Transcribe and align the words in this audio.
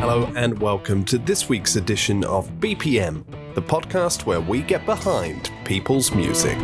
Hello, 0.00 0.32
and 0.34 0.58
welcome 0.58 1.04
to 1.04 1.18
this 1.18 1.50
week's 1.50 1.76
edition 1.76 2.24
of 2.24 2.48
BPM, 2.52 3.22
the 3.54 3.60
podcast 3.60 4.24
where 4.24 4.40
we 4.40 4.62
get 4.62 4.86
behind 4.86 5.52
people's 5.66 6.14
music. 6.14 6.56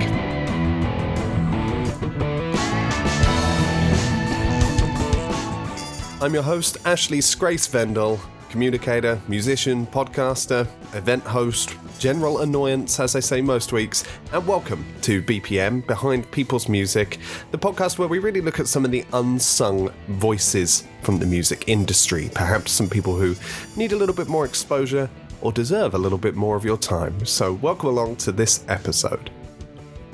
I'm 6.23 6.33
your 6.33 6.43
host, 6.43 6.79
Ashley 6.87 7.21
Scrace 7.21 7.67
Vendel, 7.67 8.19
communicator, 8.57 9.21
musician, 9.29 9.87
podcaster, 9.89 10.67
event 10.95 11.23
host, 11.25 11.77
general 11.99 12.41
annoyance, 12.41 12.99
as 12.99 13.15
I 13.15 13.21
say 13.21 13.43
most 13.43 13.71
weeks, 13.71 14.03
and 14.33 14.47
welcome 14.47 14.83
to 15.03 15.21
BPM, 15.21 15.87
Behind 15.87 16.31
People's 16.31 16.67
Music, 16.67 17.19
the 17.51 17.59
podcast 17.59 17.99
where 17.99 18.09
we 18.09 18.19
really 18.19 18.41
look 18.41 18.59
at 18.59 18.67
some 18.67 18.87
of 18.87 18.91
the 18.91 19.05
unsung 19.13 19.91
voices 20.09 20.85
from 21.03 21.19
the 21.19 21.27
music 21.27 21.65
industry. 21.67 22.31
Perhaps 22.33 22.73
some 22.73 22.89
people 22.89 23.15
who 23.15 23.37
need 23.79 23.93
a 23.93 23.97
little 23.97 24.15
bit 24.15 24.27
more 24.27 24.47
exposure 24.47 25.11
or 25.43 25.53
deserve 25.53 25.93
a 25.93 25.99
little 25.99 26.17
bit 26.17 26.35
more 26.35 26.57
of 26.57 26.65
your 26.65 26.79
time. 26.79 27.27
So, 27.27 27.53
welcome 27.53 27.91
along 27.91 28.17
to 28.17 28.33
this 28.33 28.65
episode. 28.69 29.31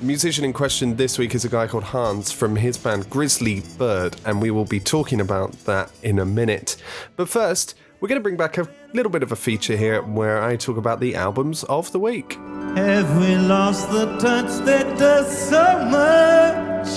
The 0.00 0.06
musician 0.06 0.44
in 0.44 0.52
question 0.52 0.96
this 0.96 1.16
week 1.16 1.36
is 1.36 1.44
a 1.44 1.48
guy 1.48 1.68
called 1.68 1.84
Hans 1.84 2.32
from 2.32 2.56
his 2.56 2.76
band 2.76 3.08
Grizzly 3.08 3.62
Bird, 3.78 4.16
and 4.24 4.42
we 4.42 4.50
will 4.50 4.64
be 4.64 4.80
talking 4.80 5.20
about 5.20 5.52
that 5.66 5.92
in 6.02 6.18
a 6.18 6.26
minute. 6.26 6.74
But 7.14 7.28
first, 7.28 7.76
we're 8.02 8.08
going 8.08 8.18
to 8.18 8.22
bring 8.22 8.36
back 8.36 8.58
a 8.58 8.68
little 8.94 9.12
bit 9.12 9.22
of 9.22 9.30
a 9.30 9.36
feature 9.36 9.76
here 9.76 10.02
where 10.02 10.42
I 10.42 10.56
talk 10.56 10.76
about 10.76 10.98
the 10.98 11.14
albums 11.14 11.62
of 11.64 11.92
the 11.92 12.00
week. 12.00 12.32
Have 12.74 13.16
we 13.16 13.36
lost 13.36 13.92
the 13.92 14.18
touch 14.18 14.64
that 14.66 14.98
does 14.98 15.48
so 15.48 15.62
much? 15.88 16.88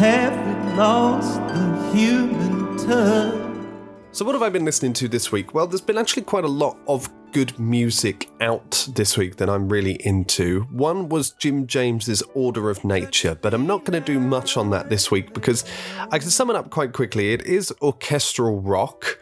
Have 0.00 0.34
we 0.44 0.76
lost 0.76 1.36
the 1.36 1.92
human 1.96 2.76
touch? 2.78 3.68
So, 4.10 4.24
what 4.24 4.34
have 4.34 4.42
I 4.42 4.48
been 4.48 4.64
listening 4.64 4.92
to 4.94 5.06
this 5.06 5.30
week? 5.30 5.54
Well, 5.54 5.68
there's 5.68 5.80
been 5.80 5.96
actually 5.96 6.22
quite 6.22 6.42
a 6.42 6.48
lot 6.48 6.78
of 6.88 7.08
good 7.32 7.58
music 7.58 8.30
out 8.40 8.88
this 8.94 9.16
week 9.16 9.36
that 9.36 9.48
I'm 9.48 9.68
really 9.68 9.94
into. 10.04 10.62
One 10.70 11.08
was 11.08 11.30
Jim 11.30 11.66
James's 11.66 12.22
Order 12.34 12.70
of 12.70 12.84
Nature, 12.84 13.34
but 13.34 13.52
I'm 13.54 13.66
not 13.66 13.84
going 13.84 14.02
to 14.02 14.12
do 14.12 14.18
much 14.18 14.56
on 14.56 14.70
that 14.70 14.88
this 14.88 15.10
week 15.10 15.34
because 15.34 15.64
I 16.10 16.18
can 16.18 16.30
sum 16.30 16.50
it 16.50 16.56
up 16.56 16.70
quite 16.70 16.92
quickly. 16.92 17.32
It 17.32 17.42
is 17.42 17.72
orchestral 17.82 18.60
rock. 18.60 19.18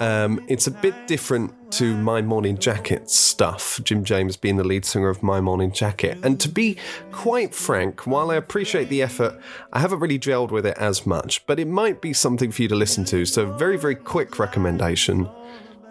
Um, 0.00 0.44
it's 0.48 0.66
a 0.66 0.70
bit 0.70 1.06
different 1.06 1.72
to 1.72 1.96
My 1.96 2.22
Morning 2.22 2.58
Jacket 2.58 3.10
stuff, 3.10 3.80
Jim 3.82 4.04
James 4.04 4.36
being 4.36 4.56
the 4.56 4.64
lead 4.64 4.84
singer 4.84 5.08
of 5.08 5.22
My 5.22 5.40
Morning 5.40 5.72
Jacket. 5.72 6.18
And 6.22 6.38
to 6.40 6.48
be 6.48 6.76
quite 7.12 7.54
frank, 7.54 8.06
while 8.06 8.30
I 8.30 8.36
appreciate 8.36 8.88
the 8.88 9.02
effort, 9.02 9.40
I 9.72 9.80
haven't 9.80 10.00
really 10.00 10.18
gelled 10.18 10.50
with 10.50 10.66
it 10.66 10.76
as 10.78 11.06
much, 11.06 11.46
but 11.46 11.58
it 11.58 11.68
might 11.68 12.00
be 12.00 12.12
something 12.12 12.52
for 12.52 12.62
you 12.62 12.68
to 12.68 12.76
listen 12.76 13.04
to. 13.06 13.24
So, 13.24 13.52
very, 13.52 13.76
very 13.76 13.96
quick 13.96 14.38
recommendation 14.38 15.28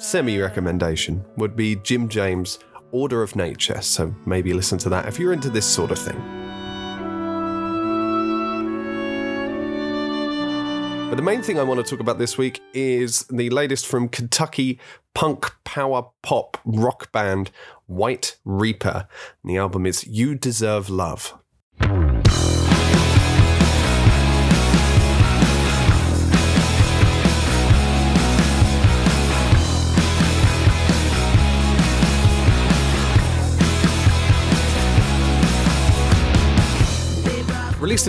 semi 0.03 0.37
recommendation 0.39 1.23
would 1.37 1.55
be 1.55 1.77
Jim 1.77 2.07
James' 2.09 2.59
Order 2.91 3.23
of 3.23 3.35
Nature. 3.35 3.81
So 3.81 4.13
maybe 4.25 4.53
listen 4.53 4.77
to 4.79 4.89
that 4.89 5.07
if 5.07 5.17
you're 5.17 5.33
into 5.33 5.49
this 5.49 5.65
sort 5.65 5.91
of 5.91 5.99
thing. 5.99 6.21
But 11.09 11.17
the 11.17 11.23
main 11.23 11.43
thing 11.43 11.59
I 11.59 11.63
want 11.63 11.83
to 11.83 11.89
talk 11.89 11.99
about 11.99 12.17
this 12.17 12.37
week 12.37 12.59
is 12.73 13.23
the 13.29 13.49
latest 13.51 13.85
from 13.85 14.09
Kentucky 14.09 14.79
punk 15.13 15.53
power 15.63 16.07
pop 16.23 16.57
rock 16.65 17.11
band 17.11 17.51
White 17.85 18.37
Reaper. 18.43 19.07
And 19.43 19.51
the 19.51 19.57
album 19.57 19.85
is 19.85 20.07
You 20.07 20.33
Deserve 20.33 20.89
Love. 20.89 21.37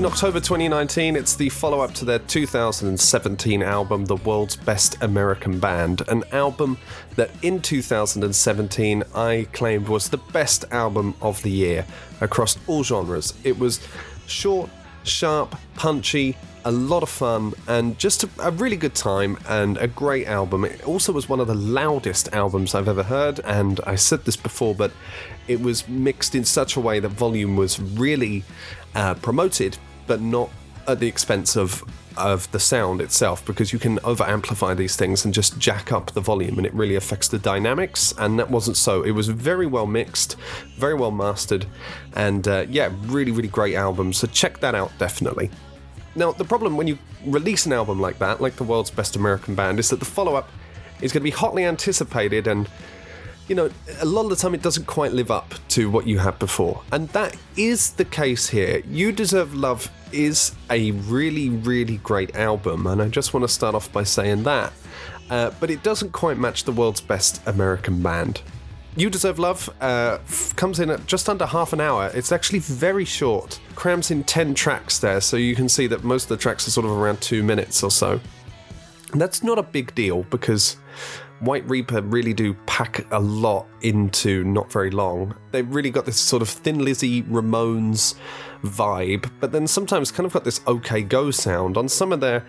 In 0.05 0.11
October 0.11 0.39
2019, 0.39 1.17
it's 1.17 1.35
the 1.35 1.49
follow 1.49 1.81
up 1.81 1.95
to 1.95 2.05
their 2.05 2.19
2017 2.19 3.63
album, 3.63 4.05
The 4.05 4.17
World's 4.17 4.55
Best 4.55 5.03
American 5.03 5.59
Band, 5.59 6.07
an 6.09 6.25
album 6.31 6.77
that 7.17 7.31
in 7.41 7.63
2017 7.63 9.03
I 9.15 9.49
claimed 9.55 9.89
was 9.89 10.11
the 10.11 10.19
best 10.19 10.67
album 10.71 11.15
of 11.23 11.43
the 11.43 11.51
year 11.51 11.87
across 12.21 12.59
all 12.67 12.85
genres. 12.85 13.33
It 13.45 13.59
was 13.59 13.81
short, 14.27 14.69
sharp, 15.05 15.57
punchy, 15.75 16.37
a 16.67 16.71
lot 16.71 17.03
of 17.03 17.09
fun, 17.09 17.55
and 17.67 17.99
just 17.99 18.25
a, 18.25 18.29
a, 18.41 18.51
really 18.51 18.77
good 18.77 18.95
time 18.95 19.39
and 19.49 19.79
a 19.79 19.87
great 19.87 20.27
album. 20.27 20.67
It 20.67 20.87
also 20.87 21.13
was 21.13 21.31
one 21.31 21.41
of 21.41 21.47
the 21.47 21.55
loudest 21.55 22.29
albums 22.35 22.75
I've 22.75 22.89
ever 22.89 23.05
heard, 23.05 23.41
and 23.41 23.81
I 23.87 23.95
said 23.95 24.27
this 24.27 24.37
before, 24.37 24.75
but 24.75 24.93
it 25.49 25.63
was 25.63 25.89
mixed 25.89 26.35
in 26.35 26.45
such 26.45 26.77
a 26.77 26.81
way 26.81 27.01
that 27.01 27.09
volume 27.09 27.57
was 27.57 27.81
really 27.81 28.45
uh, 28.95 29.15
promoted, 29.15 29.79
but 30.07 30.21
not 30.21 30.51
at 30.87 31.01
the 31.01 31.09
expense 31.09 31.57
of 31.57 31.85
of 32.17 32.49
the 32.53 32.61
sound 32.61 33.01
itself 33.01 33.45
because 33.45 33.73
you 33.73 33.79
can 33.79 33.99
over 34.05 34.23
amplify 34.23 34.73
these 34.73 34.95
things 34.95 35.25
and 35.25 35.35
just 35.35 35.59
jack 35.59 35.91
up 35.91 36.13
the 36.13 36.21
volume 36.21 36.59
and 36.59 36.65
it 36.65 36.73
really 36.73 36.95
affects 36.95 37.27
the 37.27 37.39
dynamics. 37.41 38.15
And 38.19 38.39
that 38.39 38.49
wasn't 38.51 38.77
so. 38.77 39.03
It 39.03 39.11
was 39.11 39.27
very 39.29 39.67
well 39.67 39.87
mixed 39.87 40.37
very 40.79 40.95
well 40.95 41.11
mastered 41.11 41.67
and 42.15 42.47
uh, 42.47 42.67
yeah 42.69 42.91
really 43.07 43.33
really 43.33 43.49
great 43.49 43.75
album. 43.75 44.13
So 44.13 44.27
check 44.29 44.61
that 44.61 44.75
out 44.75 44.93
definitely. 44.99 45.51
Now 46.15 46.33
the 46.33 46.45
problem 46.45 46.77
when 46.77 46.87
you 46.87 46.99
release 47.27 47.67
an 47.67 47.73
album 47.73 48.01
like 48.01 48.19
that 48.19 48.41
like 48.41 48.57
the 48.57 48.65
world's 48.65 48.91
best 48.91 49.17
american 49.17 49.55
band 49.55 49.79
is 49.79 49.89
that 49.89 49.99
the 49.99 50.05
follow-up 50.05 50.51
is 51.01 51.11
going 51.11 51.23
to 51.23 51.25
be 51.25 51.31
hotly 51.31 51.65
anticipated 51.65 52.47
and 52.47 52.69
you 53.49 53.55
know, 53.55 53.71
a 54.01 54.05
lot 54.05 54.23
of 54.23 54.31
the 54.31 54.37
time 54.37 54.55
it 54.55 54.63
doesn't 54.63 54.87
quite 54.87 55.13
live 55.13 55.31
up 55.31 55.55
to 55.69 55.91
what 55.91 56.07
you 56.07 56.19
had 56.19 56.39
before. 56.39 56.83
And 56.93 57.09
that 57.11 57.37
is 57.57 57.93
the 57.93 58.05
case 58.05 58.49
here. 58.49 58.83
You 58.89 59.13
Deserve 59.13 59.55
Love 59.55 59.91
is 60.13 60.55
a 60.71 60.93
really, 60.93 61.51
really 61.51 61.99
great 61.99 62.37
album, 62.37 62.87
and 62.87 63.03
I 63.03 63.09
just 63.09 63.35
want 63.35 63.45
to 63.45 63.49
start 63.49 63.75
off 63.75 63.93
by 63.93 64.05
saying 64.05 64.45
that. 64.45 64.73
Uh, 65.31 65.51
but 65.61 65.71
it 65.71 65.83
doesn't 65.83 66.13
quite 66.13 66.39
match 66.39 66.65
the 66.65 66.73
world's 66.73 67.01
best 67.01 67.47
American 67.47 68.03
band. 68.03 68.43
You 68.97 69.11
Deserve 69.11 69.39
Love 69.39 69.69
uh, 69.81 70.19
f- 70.23 70.55
comes 70.55 70.79
in 70.79 70.89
at 70.89 71.07
just 71.07 71.29
under 71.29 71.47
half 71.47 71.73
an 71.73 71.81
hour. 71.81 72.11
It's 72.15 72.31
actually 72.31 72.61
very 72.61 73.05
short, 73.05 73.59
crams 73.75 74.11
in 74.11 74.23
10 74.25 74.55
tracks 74.55 75.01
there, 75.01 75.21
so 75.21 75.37
you 75.37 75.57
can 75.57 75.69
see 75.69 75.87
that 75.89 76.05
most 76.05 76.25
of 76.25 76.29
the 76.31 76.37
tracks 76.37 76.69
are 76.69 76.71
sort 76.71 76.87
of 76.87 76.93
around 76.93 77.21
two 77.21 77.43
minutes 77.43 77.83
or 77.83 77.91
so. 77.91 78.21
And 79.13 79.21
that's 79.21 79.43
not 79.43 79.59
a 79.59 79.63
big 79.63 79.95
deal 79.95 80.25
because 80.25 80.77
White 81.41 81.69
Reaper 81.69 82.01
really 82.01 82.33
do 82.33 82.55
pack 82.67 83.07
a 83.13 83.19
lot 83.19 83.67
into 83.83 84.45
not 84.45 84.71
very 84.73 84.91
long. 84.91 85.35
They've 85.51 85.69
really 85.69 85.91
got 85.91 86.07
this 86.07 86.19
sort 86.19 86.43
of 86.43 86.49
Thin 86.49 86.85
Lizzy 86.85 87.23
Ramones 87.25 88.15
vibe, 88.63 89.31
but 89.41 89.53
then 89.53 89.67
sometimes 89.67 90.11
kind 90.11 90.27
of 90.27 90.33
got 90.33 90.45
this 90.45 90.61
OK 90.67 91.03
Go 91.03 91.31
sound. 91.31 91.77
On 91.77 91.89
some 91.89 92.13
of 92.13 92.21
their 92.21 92.47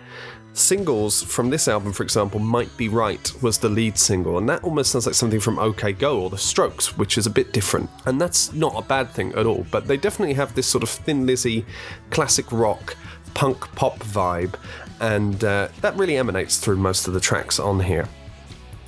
singles 0.52 1.22
from 1.22 1.50
this 1.50 1.68
album, 1.68 1.92
for 1.92 2.02
example, 2.02 2.40
Might 2.40 2.74
Be 2.76 2.88
Right 2.88 3.30
was 3.42 3.58
the 3.58 3.68
lead 3.68 3.98
single, 3.98 4.38
and 4.38 4.48
that 4.48 4.64
almost 4.64 4.92
sounds 4.92 5.06
like 5.06 5.14
something 5.14 5.40
from 5.40 5.58
OK 5.58 5.92
Go 5.92 6.20
or 6.20 6.30
The 6.30 6.38
Strokes, 6.38 6.96
which 6.96 7.18
is 7.18 7.26
a 7.26 7.30
bit 7.30 7.52
different. 7.52 7.90
And 8.06 8.20
that's 8.20 8.52
not 8.52 8.74
a 8.76 8.82
bad 8.82 9.10
thing 9.10 9.34
at 9.34 9.46
all, 9.46 9.66
but 9.70 9.86
they 9.86 9.96
definitely 9.96 10.34
have 10.34 10.54
this 10.54 10.66
sort 10.66 10.82
of 10.82 10.88
Thin 10.88 11.26
Lizzy, 11.26 11.66
classic 12.10 12.50
rock, 12.52 12.96
punk 13.34 13.60
pop 13.74 13.98
vibe, 13.98 14.54
and 15.00 15.44
uh, 15.44 15.68
that 15.82 15.94
really 15.96 16.16
emanates 16.16 16.58
through 16.58 16.76
most 16.76 17.06
of 17.06 17.14
the 17.14 17.20
tracks 17.20 17.58
on 17.58 17.80
here. 17.80 18.08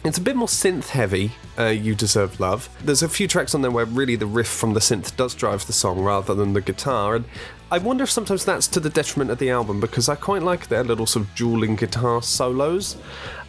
It's 0.08 0.16
a 0.16 0.22
bit 0.22 0.36
more 0.36 0.48
synth 0.48 0.88
heavy, 0.88 1.32
uh, 1.58 1.66
You 1.66 1.94
Deserve 1.94 2.40
Love. 2.40 2.70
There's 2.82 3.02
a 3.02 3.10
few 3.10 3.28
tracks 3.28 3.54
on 3.54 3.60
there 3.60 3.70
where 3.70 3.84
really 3.84 4.16
the 4.16 4.24
riff 4.24 4.48
from 4.48 4.72
the 4.72 4.80
synth 4.80 5.14
does 5.16 5.34
drive 5.34 5.66
the 5.66 5.74
song 5.74 6.00
rather 6.00 6.34
than 6.34 6.54
the 6.54 6.62
guitar, 6.62 7.16
and 7.16 7.26
I 7.70 7.76
wonder 7.76 8.04
if 8.04 8.10
sometimes 8.10 8.42
that's 8.42 8.66
to 8.68 8.80
the 8.80 8.88
detriment 8.88 9.30
of 9.30 9.36
the 9.36 9.50
album 9.50 9.80
because 9.80 10.08
I 10.08 10.14
quite 10.14 10.42
like 10.42 10.68
their 10.68 10.82
little 10.82 11.04
sort 11.04 11.26
of 11.26 11.34
dueling 11.34 11.76
guitar 11.76 12.22
solos, 12.22 12.96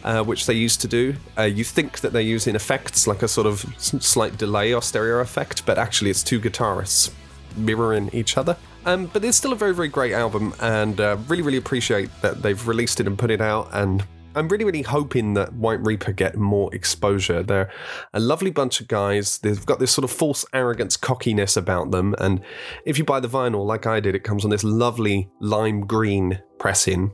uh, 0.04 0.22
which 0.22 0.44
they 0.44 0.52
used 0.52 0.82
to 0.82 0.86
do. 0.86 1.14
Uh, 1.38 1.44
you 1.44 1.64
think 1.64 2.00
that 2.00 2.12
they're 2.12 2.20
using 2.20 2.54
effects 2.54 3.06
like 3.06 3.22
a 3.22 3.28
sort 3.28 3.46
of 3.46 3.64
slight 3.78 4.36
delay 4.36 4.74
or 4.74 4.82
stereo 4.82 5.20
effect, 5.20 5.64
but 5.64 5.78
actually 5.78 6.10
it's 6.10 6.22
two 6.22 6.42
guitarists 6.42 7.10
mirroring 7.56 8.10
each 8.12 8.36
other. 8.36 8.54
Um, 8.84 9.06
but 9.06 9.24
it's 9.24 9.38
still 9.38 9.52
a 9.54 9.56
very, 9.56 9.72
very 9.72 9.88
great 9.88 10.12
album, 10.12 10.52
and 10.60 11.00
uh, 11.00 11.16
really, 11.26 11.40
really 11.40 11.56
appreciate 11.56 12.10
that 12.20 12.42
they've 12.42 12.68
released 12.68 13.00
it 13.00 13.06
and 13.06 13.18
put 13.18 13.30
it 13.30 13.40
out 13.40 13.70
and 13.72 14.04
I'm 14.36 14.46
really, 14.48 14.64
really 14.64 14.82
hoping 14.82 15.34
that 15.34 15.52
White 15.54 15.84
Reaper 15.84 16.12
get 16.12 16.36
more 16.36 16.72
exposure. 16.72 17.42
They're 17.42 17.70
a 18.14 18.20
lovely 18.20 18.52
bunch 18.52 18.80
of 18.80 18.86
guys. 18.86 19.38
They've 19.38 19.64
got 19.66 19.80
this 19.80 19.90
sort 19.90 20.04
of 20.04 20.10
false 20.10 20.44
arrogance, 20.52 20.96
cockiness 20.96 21.56
about 21.56 21.90
them. 21.90 22.14
And 22.18 22.40
if 22.84 22.96
you 22.96 23.04
buy 23.04 23.18
the 23.18 23.28
vinyl, 23.28 23.66
like 23.66 23.86
I 23.86 23.98
did, 23.98 24.14
it 24.14 24.22
comes 24.22 24.44
on 24.44 24.50
this 24.50 24.62
lovely 24.62 25.28
lime 25.40 25.80
green 25.80 26.40
pressing. 26.58 27.10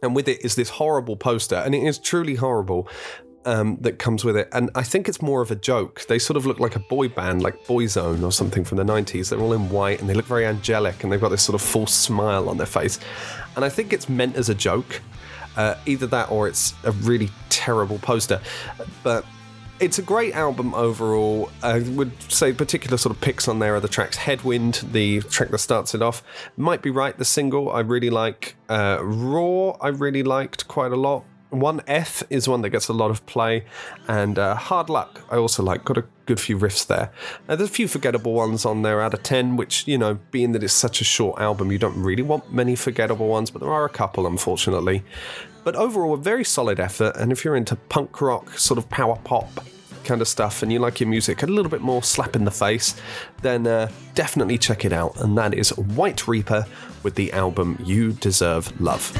And 0.00 0.14
with 0.14 0.28
it 0.28 0.44
is 0.44 0.54
this 0.54 0.68
horrible 0.68 1.16
poster, 1.16 1.56
and 1.56 1.74
it 1.74 1.82
is 1.82 1.98
truly 1.98 2.36
horrible. 2.36 2.88
Um, 3.44 3.78
that 3.80 3.98
comes 3.98 4.24
with 4.26 4.36
it, 4.36 4.48
and 4.52 4.68
I 4.74 4.82
think 4.82 5.08
it's 5.08 5.22
more 5.22 5.40
of 5.40 5.50
a 5.50 5.56
joke. 5.56 6.04
They 6.06 6.18
sort 6.18 6.36
of 6.36 6.44
look 6.44 6.60
like 6.60 6.76
a 6.76 6.80
boy 6.80 7.08
band, 7.08 7.40
like 7.40 7.64
Boyzone 7.64 8.22
or 8.22 8.30
something 8.30 8.62
from 8.62 8.76
the 8.76 8.84
90s. 8.84 9.30
They're 9.30 9.38
all 9.38 9.54
in 9.54 9.70
white 9.70 10.00
and 10.00 10.10
they 10.10 10.12
look 10.12 10.26
very 10.26 10.44
angelic, 10.44 11.02
and 11.02 11.10
they've 11.10 11.20
got 11.20 11.30
this 11.30 11.44
sort 11.44 11.54
of 11.54 11.62
false 11.66 11.94
smile 11.94 12.50
on 12.50 12.58
their 12.58 12.66
face. 12.66 12.98
And 13.56 13.64
I 13.64 13.70
think 13.70 13.94
it's 13.94 14.06
meant 14.06 14.36
as 14.36 14.50
a 14.50 14.54
joke, 14.54 15.00
Uh, 15.58 15.74
either 15.84 16.06
that 16.06 16.30
or 16.30 16.48
it's 16.48 16.72
a 16.84 16.92
really 16.92 17.28
terrible 17.50 17.98
poster. 17.98 18.40
But 19.02 19.26
it's 19.80 19.98
a 19.98 20.02
great 20.02 20.34
album 20.34 20.74
overall. 20.74 21.50
I 21.62 21.80
would 21.80 22.12
say 22.30 22.52
particular 22.52 22.96
sort 22.96 23.14
of 23.14 23.20
picks 23.20 23.48
on 23.48 23.58
there 23.58 23.74
are 23.74 23.80
the 23.80 23.88
tracks 23.88 24.16
Headwind, 24.16 24.74
the 24.92 25.20
track 25.20 25.50
that 25.50 25.58
starts 25.58 25.94
it 25.94 26.02
off. 26.02 26.22
Might 26.56 26.82
Be 26.82 26.90
Right, 26.90 27.16
the 27.16 27.24
single 27.24 27.70
I 27.70 27.80
really 27.80 28.10
like. 28.10 28.56
Uh, 28.68 28.98
Raw, 29.02 29.76
I 29.80 29.88
really 29.88 30.22
liked 30.22 30.68
quite 30.68 30.92
a 30.92 30.96
lot. 30.96 31.24
One 31.50 31.80
F 31.86 32.22
is 32.30 32.48
one 32.48 32.62
that 32.62 32.70
gets 32.70 32.88
a 32.88 32.92
lot 32.92 33.10
of 33.10 33.24
play, 33.26 33.64
and 34.06 34.38
uh, 34.38 34.54
Hard 34.54 34.90
Luck 34.90 35.22
I 35.30 35.36
also 35.36 35.62
like. 35.62 35.84
Got 35.84 35.98
a 35.98 36.04
good 36.28 36.38
few 36.38 36.58
riffs 36.58 36.86
there. 36.86 37.10
Uh, 37.48 37.56
there's 37.56 37.70
a 37.70 37.72
few 37.72 37.88
forgettable 37.88 38.34
ones 38.34 38.66
on 38.66 38.82
there 38.82 39.00
out 39.00 39.14
of 39.14 39.22
ten, 39.22 39.56
which 39.56 39.88
you 39.88 39.96
know, 39.96 40.18
being 40.30 40.52
that 40.52 40.62
it's 40.62 40.74
such 40.74 41.00
a 41.00 41.04
short 41.04 41.40
album, 41.40 41.72
you 41.72 41.78
don't 41.78 42.00
really 42.00 42.22
want 42.22 42.52
many 42.52 42.76
forgettable 42.76 43.28
ones, 43.28 43.50
but 43.50 43.60
there 43.60 43.72
are 43.72 43.86
a 43.86 43.88
couple, 43.88 44.26
unfortunately. 44.26 45.02
But 45.64 45.74
overall, 45.74 46.14
a 46.14 46.18
very 46.18 46.44
solid 46.44 46.78
effort. 46.78 47.16
And 47.16 47.32
if 47.32 47.44
you're 47.44 47.56
into 47.56 47.76
punk 47.76 48.20
rock, 48.20 48.58
sort 48.58 48.78
of 48.78 48.88
power 48.90 49.16
pop 49.24 49.64
kind 50.04 50.20
of 50.20 50.28
stuff, 50.28 50.62
and 50.62 50.70
you 50.70 50.78
like 50.78 51.00
your 51.00 51.08
music 51.08 51.42
a 51.42 51.46
little 51.46 51.70
bit 51.70 51.80
more 51.80 52.02
slap 52.02 52.36
in 52.36 52.44
the 52.44 52.50
face, 52.50 52.94
then 53.42 53.66
uh, 53.66 53.90
definitely 54.14 54.58
check 54.58 54.84
it 54.84 54.92
out. 54.92 55.18
And 55.20 55.36
that 55.38 55.54
is 55.54 55.70
White 55.76 56.28
Reaper 56.28 56.66
with 57.02 57.14
the 57.14 57.32
album 57.32 57.78
You 57.82 58.12
Deserve 58.12 58.78
Love. 58.80 59.12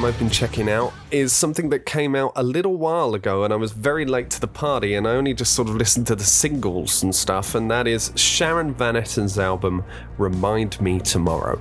Album 0.00 0.14
I've 0.14 0.18
been 0.18 0.30
checking 0.30 0.70
out 0.70 0.94
is 1.10 1.30
something 1.30 1.68
that 1.70 1.84
came 1.84 2.14
out 2.14 2.32
a 2.34 2.42
little 2.42 2.76
while 2.76 3.14
ago, 3.14 3.44
and 3.44 3.52
I 3.52 3.56
was 3.56 3.72
very 3.72 4.06
late 4.06 4.30
to 4.30 4.40
the 4.40 4.46
party, 4.46 4.94
and 4.94 5.06
I 5.06 5.10
only 5.10 5.34
just 5.34 5.52
sort 5.52 5.68
of 5.68 5.76
listened 5.76 6.06
to 6.06 6.16
the 6.16 6.24
singles 6.24 7.02
and 7.02 7.14
stuff, 7.14 7.54
and 7.54 7.70
that 7.70 7.86
is 7.86 8.10
Sharon 8.14 8.72
Van 8.72 8.96
Etten's 8.96 9.38
album, 9.38 9.84
Remind 10.16 10.80
Me 10.80 11.00
Tomorrow. 11.00 11.60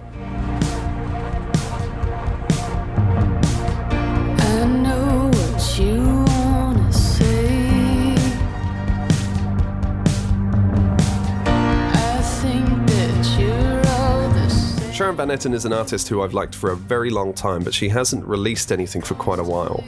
Sharon 14.99 15.15
Van 15.15 15.29
Etten 15.29 15.53
is 15.53 15.63
an 15.63 15.71
artist 15.71 16.09
who 16.09 16.21
I've 16.21 16.33
liked 16.33 16.53
for 16.53 16.71
a 16.71 16.75
very 16.75 17.09
long 17.09 17.31
time, 17.31 17.63
but 17.63 17.73
she 17.73 17.87
hasn't 17.87 18.25
released 18.25 18.69
anything 18.69 19.01
for 19.01 19.15
quite 19.15 19.39
a 19.39 19.43
while. 19.45 19.81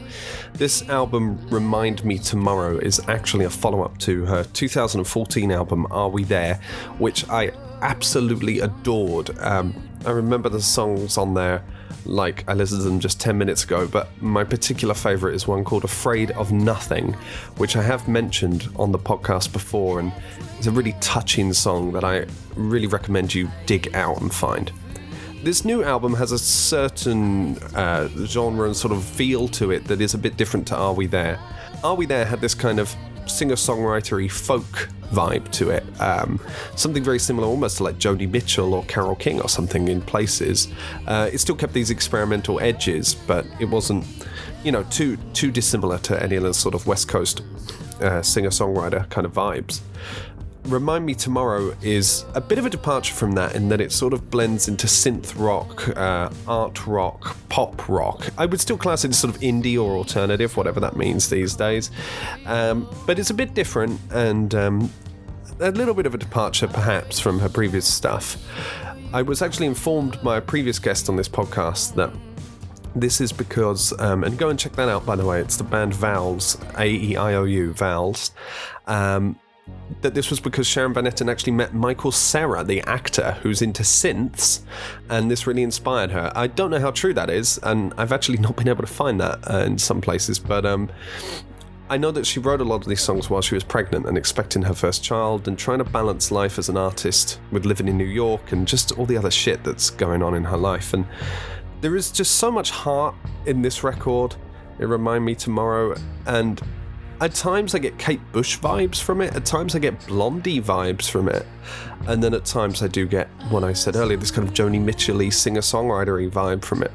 This 0.54 0.88
album, 0.88 1.38
Remind 1.50 2.06
Me 2.06 2.18
Tomorrow, 2.18 2.78
is 2.78 3.02
actually 3.10 3.44
a 3.44 3.50
follow 3.50 3.82
up 3.84 3.98
to 3.98 4.24
her 4.24 4.46
2014 4.46 5.52
album, 5.52 5.86
Are 5.92 6.08
We 6.08 6.24
There, 6.24 6.62
which 6.98 7.28
I 7.28 7.52
absolutely 7.82 8.62
adored. 8.62 9.38
Um, 9.40 9.76
I 10.06 10.12
remember 10.12 10.48
the 10.48 10.62
songs 10.62 11.18
on 11.18 11.34
there 11.34 11.62
like 12.06 12.46
I 12.48 12.54
listened 12.54 12.80
to 12.80 12.88
them 12.88 13.02
just 13.02 13.20
10 13.20 13.38
minutes 13.38 13.66
ago, 13.66 13.90
but 13.90 14.08
my 14.22 14.46
particular 14.46 14.94
favourite 14.94 15.36
is 15.36 15.46
one 15.46 15.66
called 15.66 15.84
Afraid 15.84 16.32
of 16.32 16.54
Nothing, 16.54 17.18
which 17.58 17.76
I 17.76 17.84
have 17.84 18.08
mentioned 18.08 18.70
on 18.78 18.94
the 18.94 19.00
podcast 19.00 19.52
before, 19.52 20.00
and 20.00 20.14
it's 20.58 20.68
a 20.68 20.72
really 20.72 20.96
touching 21.02 21.52
song 21.52 21.92
that 21.92 22.06
I 22.06 22.28
really 22.56 22.88
recommend 22.88 23.36
you 23.36 23.52
dig 23.66 23.94
out 23.94 24.22
and 24.22 24.34
find 24.34 24.72
this 25.44 25.66
new 25.66 25.84
album 25.84 26.14
has 26.14 26.32
a 26.32 26.40
certain 26.40 27.58
uh, 27.76 28.08
genre 28.26 28.68
and 28.68 28.76
sort 28.76 28.94
of 28.94 29.04
feel 29.04 29.48
to 29.50 29.72
it 29.72 29.86
that 29.86 30.02
is 30.02 30.14
a 30.14 30.18
bit 30.18 30.38
different 30.38 30.68
to 30.68 30.76
Are 30.76 30.94
We 30.94 31.08
There. 31.08 31.40
Are 31.84 31.96
We 31.96 32.06
There 32.06 32.26
had 32.26 32.42
this 32.42 32.54
kind 32.54 32.80
of 32.80 32.96
singer 33.26 33.56
songwritery 33.56 34.30
folk 34.30 34.90
vibe 35.12 35.52
to 35.52 35.70
it. 35.70 35.84
Um, 36.00 36.40
something 36.76 37.04
very 37.04 37.20
similar, 37.20 37.48
almost 37.48 37.78
to 37.78 37.84
like 37.84 37.98
Joni 37.98 38.30
Mitchell 38.30 38.74
or 38.74 38.84
Carole 38.86 39.16
King 39.16 39.42
or 39.42 39.50
something 39.50 39.88
in 39.88 40.02
places. 40.02 40.68
Uh, 41.08 41.30
it 41.32 41.40
still 41.40 41.56
kept 41.56 41.74
these 41.74 41.90
experimental 41.90 42.60
edges, 42.60 43.16
but 43.16 43.46
it 43.60 43.66
wasn't, 43.66 44.06
you 44.64 44.72
know, 44.72 44.84
too 44.84 45.18
too 45.34 45.52
dissimilar 45.52 45.98
to 46.00 46.22
any 46.22 46.36
of 46.36 46.44
the 46.44 46.54
sort 46.54 46.76
of 46.76 46.88
West 46.88 47.08
Coast 47.08 47.42
uh, 48.02 48.22
singer 48.22 48.50
songwriter 48.50 49.10
kind 49.10 49.26
of 49.26 49.34
vibes. 49.34 49.82
Remind 50.66 51.06
Me 51.06 51.16
Tomorrow 51.16 51.76
is 51.82 52.24
a 52.36 52.42
bit 52.42 52.60
of 52.60 52.66
a 52.66 52.70
departure 52.70 53.14
from 53.14 53.32
that 53.34 53.56
in 53.56 53.70
that 53.70 53.82
it 53.82 53.92
sort 53.92 54.14
of 54.14 54.30
blends 54.30 54.68
into 54.68 54.86
synth 54.86 55.34
rock, 55.38 55.88
uh, 55.98 56.30
art 56.48 56.86
rock, 56.86 57.36
pop 57.50 57.90
rock. 57.90 58.28
I 58.38 58.46
would 58.46 58.62
still 58.62 58.78
class 58.78 59.04
it 59.04 59.10
as 59.10 59.20
sort 59.20 59.36
of 59.36 59.42
indie 59.42 59.82
or 59.82 59.98
alternative, 59.98 60.56
whatever 60.56 60.80
that 60.80 60.96
means 60.96 61.30
these 61.30 61.56
days. 61.56 61.90
Um, 62.46 62.88
but 63.08 63.18
it's 63.18 63.32
a 63.32 63.34
bit 63.34 63.54
different 63.56 64.00
and 64.12 64.54
um, 64.54 64.92
a 65.60 65.72
little 65.72 65.96
bit 65.96 66.06
of 66.06 66.14
a 66.14 66.18
departure 66.18 66.68
perhaps 66.68 67.20
from 67.20 67.40
her 67.40 67.50
previous 67.50 67.92
stuff. 67.92 68.38
I 69.14 69.24
was 69.24 69.42
actually 69.42 69.66
informed 69.66 70.22
by 70.24 70.38
a 70.38 70.42
previous 70.42 70.80
guest 70.80 71.10
on 71.10 71.16
this 71.16 71.28
podcast 71.28 71.96
that 71.96 72.14
this 72.96 73.20
is 73.20 73.32
because, 73.32 73.94
um, 74.00 74.24
and 74.24 74.38
go 74.38 74.50
and 74.50 74.60
check 74.60 74.74
that 74.74 74.90
out 74.90 75.06
by 75.06 75.16
the 75.16 75.26
way, 75.26 75.42
it's 75.42 75.58
the 75.58 75.64
band 75.64 75.94
Vowels, 75.94 76.58
A 76.78 76.86
E 76.86 77.16
I 77.18 77.34
O 77.34 77.46
U, 77.46 77.74
Vowels. 77.74 78.32
Um, 78.86 79.38
that 80.02 80.14
this 80.14 80.30
was 80.30 80.40
because 80.40 80.68
Sharon 80.68 80.94
Van 80.94 81.06
Etten 81.06 81.30
actually 81.30 81.54
met 81.54 81.74
Michael 81.74 82.12
Cera, 82.12 82.64
the 82.64 82.82
actor 82.82 83.38
who's 83.42 83.62
into 83.62 83.84
synths, 83.84 84.62
and 85.10 85.30
this 85.30 85.46
really 85.48 85.64
inspired 85.64 86.12
her. 86.12 86.32
I 86.36 86.48
don't 86.48 86.72
know 86.72 86.80
how 86.80 86.92
true 86.92 87.14
that 87.14 87.30
is, 87.30 87.60
and 87.64 87.94
I've 87.98 88.12
actually 88.12 88.40
not 88.40 88.56
been 88.56 88.68
able 88.68 88.82
to 88.82 88.92
find 88.92 89.20
that 89.20 89.40
uh, 89.50 89.60
in 89.60 89.78
some 89.78 90.02
places, 90.02 90.40
but 90.40 90.66
um, 90.66 90.90
I 91.90 91.98
know 91.98 92.12
that 92.12 92.26
she 92.26 92.40
wrote 92.40 92.62
a 92.62 92.64
lot 92.64 92.78
of 92.78 92.88
these 92.88 93.02
songs 93.02 93.30
while 93.30 93.42
she 93.42 93.54
was 93.54 93.64
pregnant 93.64 94.06
and 94.06 94.18
expecting 94.18 94.62
her 94.64 94.74
first 94.74 95.04
child, 95.04 95.48
and 95.48 95.58
trying 95.58 95.80
to 95.80 95.84
balance 95.84 96.32
life 96.32 96.58
as 96.58 96.70
an 96.70 96.78
artist 96.78 97.40
with 97.52 97.66
living 97.66 97.88
in 97.88 97.98
New 97.98 98.06
York 98.06 98.52
and 98.54 98.68
just 98.68 98.92
all 98.94 99.06
the 99.06 99.18
other 99.18 99.32
shit 99.32 99.64
that's 99.64 99.90
going 99.90 100.24
on 100.24 100.34
in 100.34 100.46
her 100.46 100.58
life. 100.58 100.94
And 100.94 101.06
there 101.82 101.96
is 101.96 102.12
just 102.12 102.36
so 102.36 102.52
much 102.52 102.72
heart 102.72 103.16
in 103.46 103.62
this 103.62 103.84
record. 103.84 104.36
It 104.80 104.86
remind 104.86 105.26
me 105.26 105.36
tomorrow, 105.36 105.96
and 106.26 106.62
at 107.22 107.36
times 107.36 107.76
I 107.76 107.80
get 107.80 108.00
Kate 108.00 108.20
Bush 108.32 108.58
vibes 108.58 109.00
from 109.00 109.22
it, 109.22 109.36
at 109.36 109.46
times 109.46 109.76
I 109.76 109.80
get 109.80 110.08
Blondie 110.08 110.60
vibes 110.60 111.08
from 111.08 111.30
it, 111.30 111.46
and 112.08 112.24
then 112.24 112.34
at 112.34 112.46
times 112.46 112.82
I 112.82 112.88
do 112.88 113.06
get 113.06 113.28
what 113.50 113.64
I 113.64 113.74
said 113.74 113.96
earlier, 113.96 114.18
this 114.18 114.32
kind 114.32 114.48
of 114.48 114.56
Joni 114.56 114.82
Mitchell 114.82 115.20
y 115.20 115.30
singer 115.30 115.62
songwritery 115.62 116.30
vibe 116.32 116.66
from 116.66 116.82
it. 116.82 116.92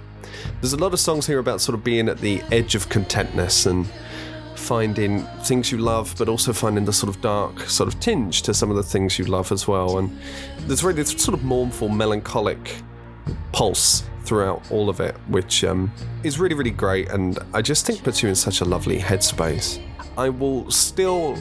There's 0.60 0.72
a 0.72 0.78
lot 0.78 0.92
of 0.92 0.98
songs 0.98 1.28
here 1.28 1.38
about 1.38 1.60
sort 1.60 1.78
of 1.78 1.84
being 1.84 2.08
at 2.08 2.18
the 2.18 2.42
edge 2.50 2.74
of 2.74 2.88
contentness 2.88 3.66
and 3.66 3.86
finding 4.56 5.22
things 5.44 5.70
you 5.70 5.78
love, 5.78 6.12
but 6.18 6.28
also 6.28 6.52
finding 6.52 6.84
the 6.84 6.92
sort 6.92 7.14
of 7.14 7.22
dark 7.22 7.60
sort 7.60 7.92
of 7.92 8.00
tinge 8.00 8.42
to 8.42 8.52
some 8.52 8.68
of 8.68 8.76
the 8.76 8.82
things 8.82 9.20
you 9.20 9.26
love 9.26 9.52
as 9.52 9.68
well. 9.68 9.98
And 9.98 10.18
there's 10.62 10.82
really 10.82 10.96
this 10.96 11.12
sort 11.12 11.38
of 11.38 11.44
mournful, 11.44 11.88
melancholic 11.88 12.82
pulse 13.52 14.02
throughout 14.24 14.60
all 14.72 14.88
of 14.88 14.98
it, 14.98 15.14
which 15.28 15.62
um, 15.62 15.92
is 16.24 16.40
really, 16.40 16.56
really 16.56 16.72
great. 16.72 17.10
And 17.10 17.38
I 17.54 17.62
just 17.62 17.86
think 17.86 18.02
puts 18.02 18.24
you 18.24 18.28
in 18.28 18.34
such 18.34 18.60
a 18.60 18.64
lovely 18.64 18.98
headspace. 18.98 19.80
I 20.18 20.28
will 20.30 20.70
still 20.70 21.36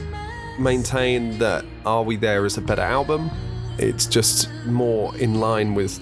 maintain 0.58 1.38
that 1.38 1.64
Are 1.84 2.02
We 2.02 2.16
There 2.16 2.44
is 2.44 2.58
a 2.58 2.60
better 2.60 2.82
album. 2.82 3.30
It's 3.78 4.06
just 4.06 4.50
more 4.66 5.16
in 5.16 5.40
line 5.40 5.74
with 5.74 6.00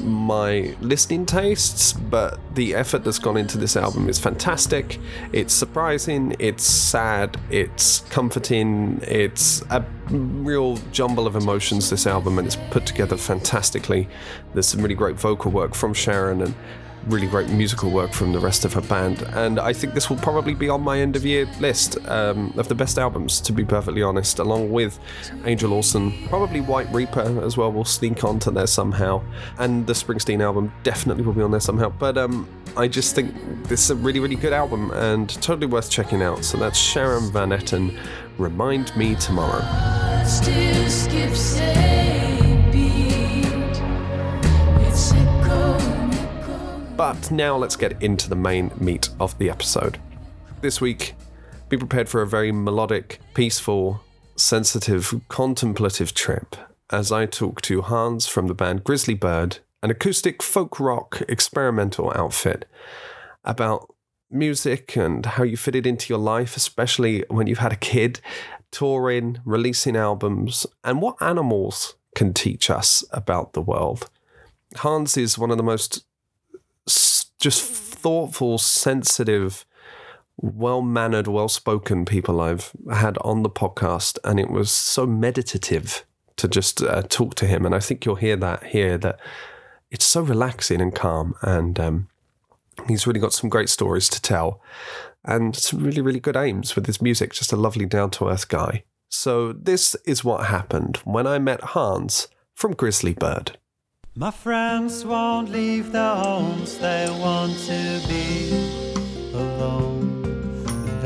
my 0.00 0.74
listening 0.80 1.26
tastes, 1.26 1.92
but 1.92 2.40
the 2.54 2.74
effort 2.74 3.04
that's 3.04 3.18
gone 3.18 3.36
into 3.36 3.56
this 3.56 3.76
album 3.76 4.08
is 4.08 4.18
fantastic. 4.18 4.98
It's 5.32 5.54
surprising, 5.54 6.34
it's 6.38 6.64
sad, 6.64 7.38
it's 7.50 8.00
comforting, 8.10 9.00
it's 9.02 9.62
a 9.70 9.84
real 10.10 10.78
jumble 10.90 11.26
of 11.26 11.36
emotions, 11.36 11.90
this 11.90 12.06
album, 12.06 12.38
and 12.38 12.46
it's 12.46 12.56
put 12.70 12.84
together 12.84 13.16
fantastically. 13.16 14.08
There's 14.54 14.66
some 14.66 14.82
really 14.82 14.96
great 14.96 15.16
vocal 15.16 15.52
work 15.52 15.74
from 15.74 15.94
Sharon 15.94 16.42
and 16.42 16.54
really 17.06 17.26
great 17.26 17.48
musical 17.48 17.90
work 17.90 18.12
from 18.12 18.32
the 18.32 18.38
rest 18.38 18.64
of 18.64 18.72
her 18.74 18.80
band. 18.80 19.22
And 19.34 19.58
I 19.58 19.72
think 19.72 19.94
this 19.94 20.08
will 20.08 20.16
probably 20.18 20.54
be 20.54 20.68
on 20.68 20.82
my 20.82 20.98
end 21.00 21.16
of 21.16 21.24
year 21.24 21.46
list 21.60 21.98
um, 22.08 22.52
of 22.56 22.68
the 22.68 22.74
best 22.74 22.98
albums, 22.98 23.40
to 23.42 23.52
be 23.52 23.64
perfectly 23.64 24.02
honest, 24.02 24.38
along 24.38 24.70
with 24.70 24.98
Angel 25.44 25.72
Olsen. 25.72 26.12
Probably 26.28 26.60
White 26.60 26.92
Reaper 26.92 27.42
as 27.42 27.56
well 27.56 27.72
will 27.72 27.84
sneak 27.84 28.24
onto 28.24 28.50
there 28.50 28.66
somehow. 28.66 29.22
And 29.58 29.86
the 29.86 29.92
Springsteen 29.92 30.42
album 30.42 30.72
definitely 30.82 31.24
will 31.24 31.32
be 31.32 31.42
on 31.42 31.50
there 31.50 31.60
somehow. 31.60 31.90
But 31.90 32.16
um, 32.18 32.48
I 32.76 32.88
just 32.88 33.14
think 33.14 33.34
this 33.68 33.84
is 33.84 33.90
a 33.90 33.96
really, 33.96 34.20
really 34.20 34.36
good 34.36 34.52
album 34.52 34.90
and 34.92 35.28
totally 35.42 35.66
worth 35.66 35.90
checking 35.90 36.22
out. 36.22 36.44
So 36.44 36.56
that's 36.56 36.78
Sharon 36.78 37.30
Van 37.32 37.50
Etten, 37.50 37.98
Remind 38.38 38.96
Me 38.96 39.14
Tomorrow. 39.16 39.62
But 47.02 47.32
now 47.32 47.56
let's 47.56 47.74
get 47.74 48.00
into 48.00 48.28
the 48.28 48.36
main 48.36 48.70
meat 48.78 49.08
of 49.18 49.36
the 49.38 49.50
episode. 49.50 49.98
This 50.60 50.80
week, 50.80 51.14
be 51.68 51.76
prepared 51.76 52.08
for 52.08 52.22
a 52.22 52.28
very 52.28 52.52
melodic, 52.52 53.18
peaceful, 53.34 54.04
sensitive, 54.36 55.12
contemplative 55.26 56.14
trip. 56.14 56.54
as 56.90 57.10
I 57.10 57.26
talk 57.26 57.60
to 57.62 57.82
Hans 57.82 58.28
from 58.28 58.46
the 58.46 58.54
band 58.54 58.84
Grizzly 58.84 59.14
Bird, 59.14 59.58
an 59.82 59.90
acoustic 59.90 60.44
folk 60.44 60.78
rock 60.78 61.22
experimental 61.28 62.12
outfit, 62.14 62.66
about 63.44 63.92
music 64.30 64.96
and 64.96 65.26
how 65.26 65.42
you 65.42 65.56
fit 65.56 65.74
it 65.74 65.88
into 65.88 66.08
your 66.08 66.20
life, 66.20 66.56
especially 66.56 67.24
when 67.26 67.48
you've 67.48 67.58
had 67.58 67.72
a 67.72 67.76
kid, 67.90 68.20
touring, 68.70 69.40
releasing 69.44 69.96
albums, 69.96 70.68
and 70.84 71.02
what 71.02 71.20
animals 71.20 71.96
can 72.14 72.32
teach 72.32 72.70
us 72.70 73.02
about 73.10 73.54
the 73.54 73.60
world. 73.60 74.08
Hans 74.76 75.16
is 75.16 75.36
one 75.36 75.50
of 75.50 75.56
the 75.56 75.64
most 75.64 76.04
just 77.42 77.62
thoughtful, 77.64 78.56
sensitive, 78.56 79.66
well 80.36 80.80
mannered, 80.80 81.26
well 81.26 81.48
spoken 81.48 82.04
people 82.04 82.40
I've 82.40 82.70
had 82.90 83.18
on 83.22 83.42
the 83.42 83.50
podcast, 83.50 84.18
and 84.22 84.38
it 84.38 84.48
was 84.48 84.70
so 84.70 85.06
meditative 85.06 86.06
to 86.36 86.46
just 86.46 86.80
uh, 86.82 87.02
talk 87.02 87.34
to 87.34 87.46
him. 87.46 87.66
And 87.66 87.74
I 87.74 87.80
think 87.80 88.06
you'll 88.06 88.14
hear 88.14 88.36
that 88.36 88.64
here 88.66 88.96
that 88.98 89.18
it's 89.90 90.04
so 90.04 90.20
relaxing 90.22 90.80
and 90.80 90.94
calm, 90.94 91.34
and 91.42 91.78
um, 91.80 92.08
he's 92.86 93.08
really 93.08 93.20
got 93.20 93.32
some 93.32 93.50
great 93.50 93.68
stories 93.68 94.08
to 94.10 94.22
tell, 94.22 94.62
and 95.24 95.56
some 95.56 95.82
really, 95.82 96.00
really 96.00 96.20
good 96.20 96.36
aims 96.36 96.76
with 96.76 96.86
his 96.86 97.02
music. 97.02 97.32
Just 97.32 97.52
a 97.52 97.56
lovely, 97.56 97.86
down 97.86 98.10
to 98.12 98.28
earth 98.28 98.48
guy. 98.48 98.84
So 99.08 99.52
this 99.52 99.96
is 100.06 100.24
what 100.24 100.46
happened 100.46 100.98
when 100.98 101.26
I 101.26 101.40
met 101.40 101.60
Hans 101.60 102.28
from 102.54 102.72
Grizzly 102.74 103.14
Bird. 103.14 103.58
My 104.14 104.30
friends 104.30 105.06
won't 105.06 105.48
leave 105.48 105.90
their 105.90 106.14
homes, 106.14 106.76
they 106.76 107.08
want 107.18 107.56
to 107.60 108.00
be 108.06 108.50
alone. 109.32 111.00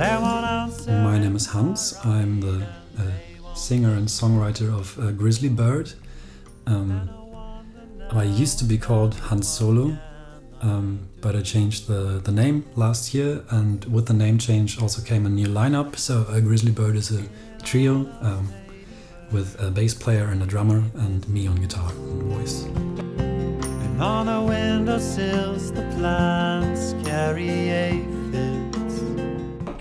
My 0.88 1.16
name 1.16 1.36
is 1.36 1.46
Hans. 1.46 1.96
I'm 2.02 2.40
the 2.40 2.66
uh, 2.98 3.54
singer 3.54 3.90
and 3.90 4.08
songwriter 4.08 4.76
of 4.76 4.98
uh, 4.98 5.12
Grizzly 5.12 5.48
Bird. 5.48 5.92
Um, 6.66 7.08
I 8.10 8.24
used 8.24 8.58
to 8.58 8.64
be 8.64 8.76
called 8.76 9.14
Hans 9.14 9.46
Solo, 9.46 9.96
um, 10.62 11.08
but 11.20 11.36
I 11.36 11.42
changed 11.42 11.86
the, 11.86 12.20
the 12.24 12.32
name 12.32 12.64
last 12.74 13.14
year, 13.14 13.44
and 13.50 13.84
with 13.84 14.06
the 14.06 14.14
name 14.14 14.36
change 14.36 14.82
also 14.82 15.00
came 15.00 15.26
a 15.26 15.30
new 15.30 15.46
lineup. 15.46 15.94
So 15.96 16.26
uh, 16.28 16.40
Grizzly 16.40 16.72
Bird 16.72 16.96
is 16.96 17.12
a 17.12 17.22
trio 17.62 18.10
um, 18.20 18.52
with 19.32 19.60
a 19.60 19.70
bass 19.70 19.94
player 19.94 20.26
and 20.26 20.42
a 20.42 20.46
drummer, 20.46 20.82
and 20.94 21.28
me 21.28 21.46
on 21.46 21.56
guitar 21.56 21.90
and 21.90 22.22
voice. 22.24 22.64
And 22.64 24.02
on 24.02 24.26
the 24.26 24.40
windowsills, 24.42 25.72
the 25.72 25.82
plants 25.96 26.94
carry 27.04 27.48
aphids. 27.70 29.02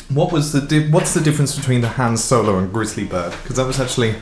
What 0.09 0.31
was 0.31 0.51
the 0.51 0.61
di- 0.61 0.89
what's 0.89 1.13
the 1.13 1.21
difference 1.21 1.55
between 1.55 1.81
the 1.81 1.89
Han 1.89 2.17
Solo 2.17 2.57
and 2.57 2.71
Grizzly 2.71 3.05
Bird? 3.05 3.31
Because 3.43 3.57
that 3.57 3.67
was 3.67 3.79
actually 3.79 4.15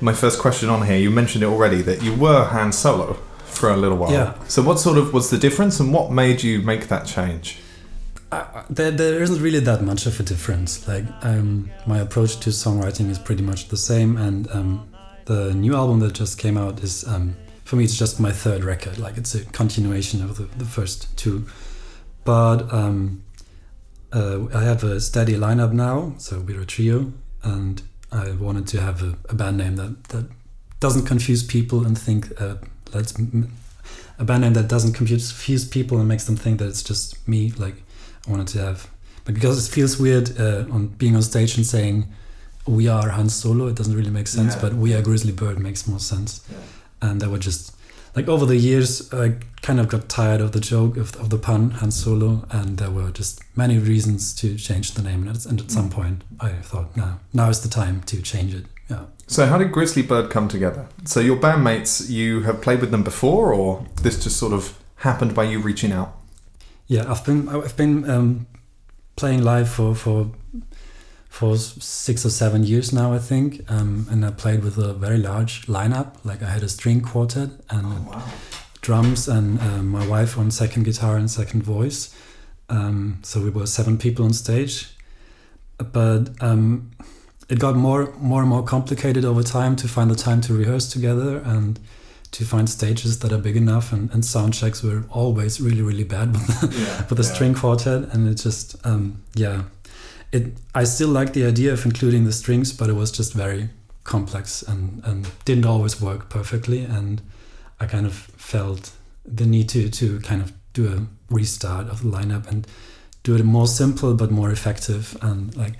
my 0.00 0.12
first 0.12 0.38
question 0.38 0.68
on 0.68 0.86
here. 0.86 0.96
You 0.96 1.10
mentioned 1.10 1.42
it 1.42 1.46
already 1.46 1.82
that 1.82 2.02
you 2.02 2.14
were 2.14 2.44
Han 2.44 2.72
Solo 2.72 3.18
for 3.44 3.70
a 3.70 3.76
little 3.76 3.96
while. 3.96 4.12
Yeah. 4.12 4.34
So 4.48 4.62
what 4.62 4.78
sort 4.78 4.98
of 4.98 5.12
was 5.12 5.30
the 5.30 5.38
difference, 5.38 5.80
and 5.80 5.92
what 5.92 6.10
made 6.12 6.42
you 6.42 6.60
make 6.60 6.88
that 6.88 7.06
change? 7.06 7.58
There, 8.70 8.90
there 8.90 9.22
isn't 9.22 9.42
really 9.42 9.60
that 9.60 9.82
much 9.82 10.06
of 10.06 10.18
a 10.20 10.22
difference. 10.22 10.86
Like 10.86 11.04
um, 11.22 11.70
my 11.86 11.98
approach 11.98 12.40
to 12.40 12.50
songwriting 12.50 13.10
is 13.10 13.18
pretty 13.18 13.42
much 13.42 13.68
the 13.68 13.76
same, 13.76 14.16
and 14.16 14.50
um, 14.50 14.88
the 15.26 15.54
new 15.54 15.74
album 15.74 16.00
that 16.00 16.14
just 16.14 16.38
came 16.38 16.56
out 16.56 16.82
is 16.82 17.06
um, 17.06 17.36
for 17.64 17.76
me 17.76 17.84
it's 17.84 17.98
just 17.98 18.20
my 18.20 18.32
third 18.32 18.64
record. 18.64 18.98
Like 18.98 19.16
it's 19.16 19.34
a 19.34 19.44
continuation 19.46 20.22
of 20.22 20.36
the, 20.36 20.44
the 20.58 20.64
first 20.64 21.16
two, 21.16 21.46
but 22.24 22.72
um, 22.72 23.22
uh, 24.12 24.46
I 24.54 24.62
have 24.62 24.84
a 24.84 25.00
steady 25.00 25.34
lineup 25.34 25.72
now, 25.72 26.14
so 26.18 26.40
we're 26.40 26.60
a 26.60 26.66
trio, 26.66 27.12
and 27.42 27.82
I 28.12 28.32
wanted 28.32 28.66
to 28.68 28.80
have 28.80 29.02
a, 29.02 29.16
a 29.28 29.34
band 29.34 29.58
name 29.58 29.76
that 29.76 30.04
that 30.04 30.30
doesn't 30.80 31.06
confuse 31.06 31.42
people 31.42 31.84
and 31.86 31.98
think 31.98 32.40
uh, 32.40 32.56
let's 32.92 33.14
a 34.18 34.24
band 34.24 34.42
name 34.42 34.54
that 34.54 34.68
doesn't 34.68 34.92
confuse 34.92 35.64
people 35.68 35.98
and 35.98 36.08
makes 36.08 36.24
them 36.24 36.36
think 36.36 36.58
that 36.58 36.68
it's 36.68 36.82
just 36.82 37.26
me. 37.26 37.52
Like 37.56 37.76
I 38.26 38.30
wanted 38.30 38.48
to 38.48 38.58
have, 38.60 38.90
but 39.24 39.34
because 39.34 39.66
it 39.66 39.72
feels 39.72 39.98
weird 39.98 40.38
uh, 40.38 40.64
on 40.70 40.88
being 40.88 41.16
on 41.16 41.22
stage 41.22 41.56
and 41.56 41.66
saying 41.66 42.06
we 42.66 42.88
are 42.88 43.10
Han 43.10 43.28
Solo, 43.28 43.66
it 43.66 43.76
doesn't 43.76 43.94
really 43.94 44.10
make 44.10 44.26
sense. 44.26 44.54
Yeah. 44.54 44.60
But 44.62 44.74
we 44.74 44.94
are 44.94 45.02
Grizzly 45.02 45.32
Bird 45.32 45.58
makes 45.58 45.86
more 45.86 45.98
sense. 45.98 46.46
And 47.02 47.22
I 47.22 47.26
would 47.26 47.42
just 47.42 47.74
like 48.16 48.28
over 48.28 48.46
the 48.46 48.56
years, 48.56 49.12
I 49.12 49.34
kind 49.62 49.80
of 49.80 49.88
got 49.88 50.08
tired 50.08 50.40
of 50.40 50.52
the 50.52 50.60
joke 50.60 50.96
of, 50.96 51.16
of 51.16 51.30
the 51.30 51.38
pun 51.38 51.72
Han 51.72 51.90
Solo, 51.90 52.46
and 52.50 52.78
there 52.78 52.90
were 52.90 53.10
just 53.10 53.40
many 53.56 53.78
reasons 53.78 54.34
to 54.36 54.56
change 54.56 54.92
the 54.92 55.02
name. 55.02 55.26
And 55.26 55.36
at, 55.36 55.46
and 55.46 55.60
at 55.60 55.70
some 55.70 55.90
point, 55.90 56.22
I 56.40 56.50
thought, 56.50 56.96
now 56.96 57.20
now 57.32 57.48
is 57.48 57.60
the 57.60 57.68
time 57.68 58.02
to 58.02 58.22
change 58.22 58.54
it. 58.54 58.66
Yeah. 58.88 59.06
So 59.26 59.46
how 59.46 59.58
did 59.58 59.72
Grizzly 59.72 60.02
Bird 60.02 60.30
come 60.30 60.48
together? 60.48 60.86
So 61.04 61.20
your 61.20 61.36
bandmates, 61.36 62.10
you 62.10 62.42
have 62.42 62.60
played 62.60 62.80
with 62.80 62.90
them 62.90 63.02
before, 63.02 63.52
or 63.52 63.86
this 64.02 64.22
just 64.22 64.36
sort 64.36 64.52
of 64.52 64.78
happened 64.96 65.34
by 65.34 65.44
you 65.44 65.58
reaching 65.58 65.92
out? 65.92 66.16
Yeah, 66.86 67.10
I've 67.10 67.24
been 67.24 67.48
I've 67.48 67.76
been 67.76 68.08
um, 68.08 68.46
playing 69.16 69.42
live 69.42 69.68
for 69.68 69.94
for 69.94 70.30
for 71.28 71.56
six 71.56 72.24
or 72.24 72.30
seven 72.30 72.62
years 72.62 72.92
now, 72.92 73.12
I 73.12 73.18
think, 73.18 73.68
um, 73.68 74.06
and 74.10 74.24
I 74.24 74.30
played 74.30 74.62
with 74.62 74.78
a 74.78 74.94
very 74.94 75.18
large 75.18 75.66
lineup. 75.66 76.14
Like 76.24 76.42
I 76.42 76.48
had 76.50 76.62
a 76.62 76.68
string 76.68 77.00
quartet 77.00 77.50
and 77.70 78.08
drums, 78.82 79.28
and 79.28 79.60
uh, 79.60 79.82
my 79.82 80.06
wife 80.06 80.38
on 80.38 80.50
second 80.50 80.84
guitar 80.84 81.16
and 81.16 81.30
second 81.30 81.62
voice. 81.62 82.14
Um, 82.68 83.18
so 83.22 83.40
we 83.40 83.50
were 83.50 83.66
seven 83.66 83.98
people 83.98 84.24
on 84.24 84.32
stage, 84.32 84.88
but 85.78 86.30
um, 86.40 86.90
it 87.48 87.58
got 87.58 87.76
more 87.76 88.12
more 88.18 88.40
and 88.40 88.50
more 88.50 88.62
complicated 88.62 89.24
over 89.24 89.42
time 89.42 89.74
to 89.76 89.88
find 89.88 90.10
the 90.10 90.14
time 90.14 90.40
to 90.42 90.54
rehearse 90.54 90.92
together 90.92 91.38
and 91.38 91.80
to 92.34 92.44
find 92.44 92.68
stages 92.68 93.20
that 93.20 93.32
are 93.32 93.38
big 93.38 93.56
enough 93.56 93.92
and, 93.92 94.10
and 94.12 94.24
sound 94.24 94.52
checks 94.54 94.82
were 94.82 95.04
always 95.08 95.60
really 95.60 95.82
really 95.82 96.02
bad 96.02 96.32
with 96.32 96.46
the, 96.60 96.66
with 97.08 97.16
the 97.16 97.22
string 97.22 97.54
quartet 97.54 98.12
and 98.12 98.28
it 98.28 98.34
just 98.34 98.76
um, 98.84 99.22
yeah. 99.34 99.62
It 100.32 100.56
I 100.74 100.82
still 100.82 101.10
like 101.10 101.32
the 101.32 101.44
idea 101.46 101.72
of 101.72 101.84
including 101.84 102.24
the 102.24 102.32
strings 102.32 102.72
but 102.72 102.90
it 102.90 102.94
was 102.94 103.12
just 103.12 103.34
very 103.34 103.68
complex 104.02 104.62
and, 104.62 105.00
and 105.04 105.30
didn't 105.44 105.64
always 105.64 106.00
work 106.00 106.28
perfectly 106.28 106.84
and 106.84 107.22
I 107.78 107.86
kind 107.86 108.04
of 108.04 108.14
felt 108.14 108.90
the 109.24 109.46
need 109.46 109.68
to 109.70 109.88
to 109.88 110.18
kind 110.20 110.42
of 110.42 110.52
do 110.72 110.88
a 110.92 111.06
restart 111.32 111.88
of 111.88 112.02
the 112.02 112.08
lineup 112.08 112.48
and 112.48 112.66
do 113.22 113.36
it 113.36 113.44
more 113.44 113.68
simple 113.68 114.12
but 114.14 114.32
more 114.32 114.50
effective 114.50 115.16
and 115.22 115.56
like 115.56 115.74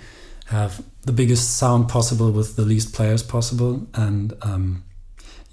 have 0.45 0.81
the 1.01 1.11
biggest 1.11 1.57
sound 1.57 1.89
possible 1.89 2.31
with 2.31 2.55
the 2.55 2.61
least 2.61 2.93
players 2.93 3.21
possible 3.21 3.85
and 3.93 4.33
um, 4.41 4.84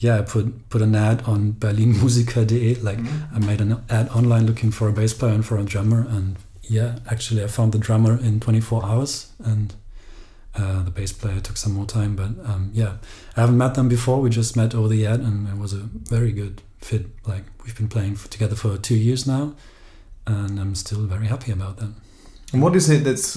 yeah 0.02 0.18
I 0.18 0.22
put 0.22 0.68
put 0.68 0.82
an 0.82 0.94
ad 0.96 1.22
on 1.22 1.52
berlinmusiker.de 1.52 2.74
like 2.76 2.98
I 3.32 3.38
made 3.38 3.60
an 3.60 3.82
ad 3.88 4.08
online 4.08 4.46
looking 4.46 4.72
for 4.72 4.88
a 4.88 4.92
bass 4.92 5.14
player 5.14 5.32
and 5.32 5.46
for 5.46 5.56
a 5.56 5.62
drummer. 5.62 6.06
And 6.08 6.36
yeah 6.62 6.98
actually 7.10 7.42
I 7.44 7.46
found 7.46 7.72
the 7.72 7.78
drummer 7.78 8.18
in 8.18 8.40
24 8.40 8.84
hours. 8.84 9.32
And 9.44 9.74
uh, 10.54 10.82
the 10.82 10.90
bass 10.90 11.12
player 11.12 11.40
took 11.40 11.56
some 11.56 11.72
more 11.72 11.86
time. 11.86 12.16
But 12.16 12.30
um, 12.44 12.70
yeah 12.72 12.96
I 13.36 13.42
haven't 13.42 13.56
met 13.56 13.74
them 13.74 13.88
before. 13.88 14.20
We 14.20 14.30
just 14.30 14.56
met 14.56 14.74
over 14.74 14.88
the 14.88 15.06
ad 15.06 15.20
and 15.20 15.48
it 15.48 15.56
was 15.56 15.72
a 15.72 15.88
very 16.16 16.32
good 16.32 16.62
fit. 16.80 17.06
Like 17.24 17.44
we've 17.64 17.76
been 17.76 17.88
playing 17.88 18.16
for, 18.16 18.28
together 18.28 18.56
for 18.56 18.76
two 18.76 18.96
years 18.96 19.26
now. 19.26 19.54
And 20.26 20.58
I'm 20.58 20.74
still 20.74 21.04
very 21.06 21.26
happy 21.26 21.52
about 21.52 21.76
that. 21.76 21.92
And 22.52 22.60
what 22.60 22.76
is 22.76 22.90
it 22.90 23.04
that's 23.04 23.36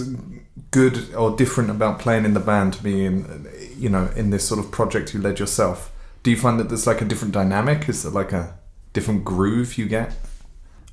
good 0.71 1.13
or 1.13 1.35
different 1.37 1.69
about 1.69 1.99
playing 1.99 2.25
in 2.25 2.33
the 2.33 2.39
band, 2.41 2.79
being, 2.83 3.47
you 3.77 3.87
know, 3.87 4.09
in 4.15 4.29
this 4.29 4.45
sort 4.45 4.59
of 4.59 4.71
project 4.71 5.13
you 5.13 5.21
led 5.21 5.39
yourself? 5.39 5.91
Do 6.25 6.31
you 6.31 6.37
find 6.37 6.59
that 6.59 6.69
there's 6.69 6.87
like 6.87 7.01
a 7.01 7.05
different 7.05 7.35
dynamic? 7.35 7.87
Is 7.87 8.01
there 8.01 8.11
like 8.11 8.31
a 8.31 8.57
different 8.93 9.23
groove 9.23 9.77
you 9.77 9.85
get? 9.85 10.15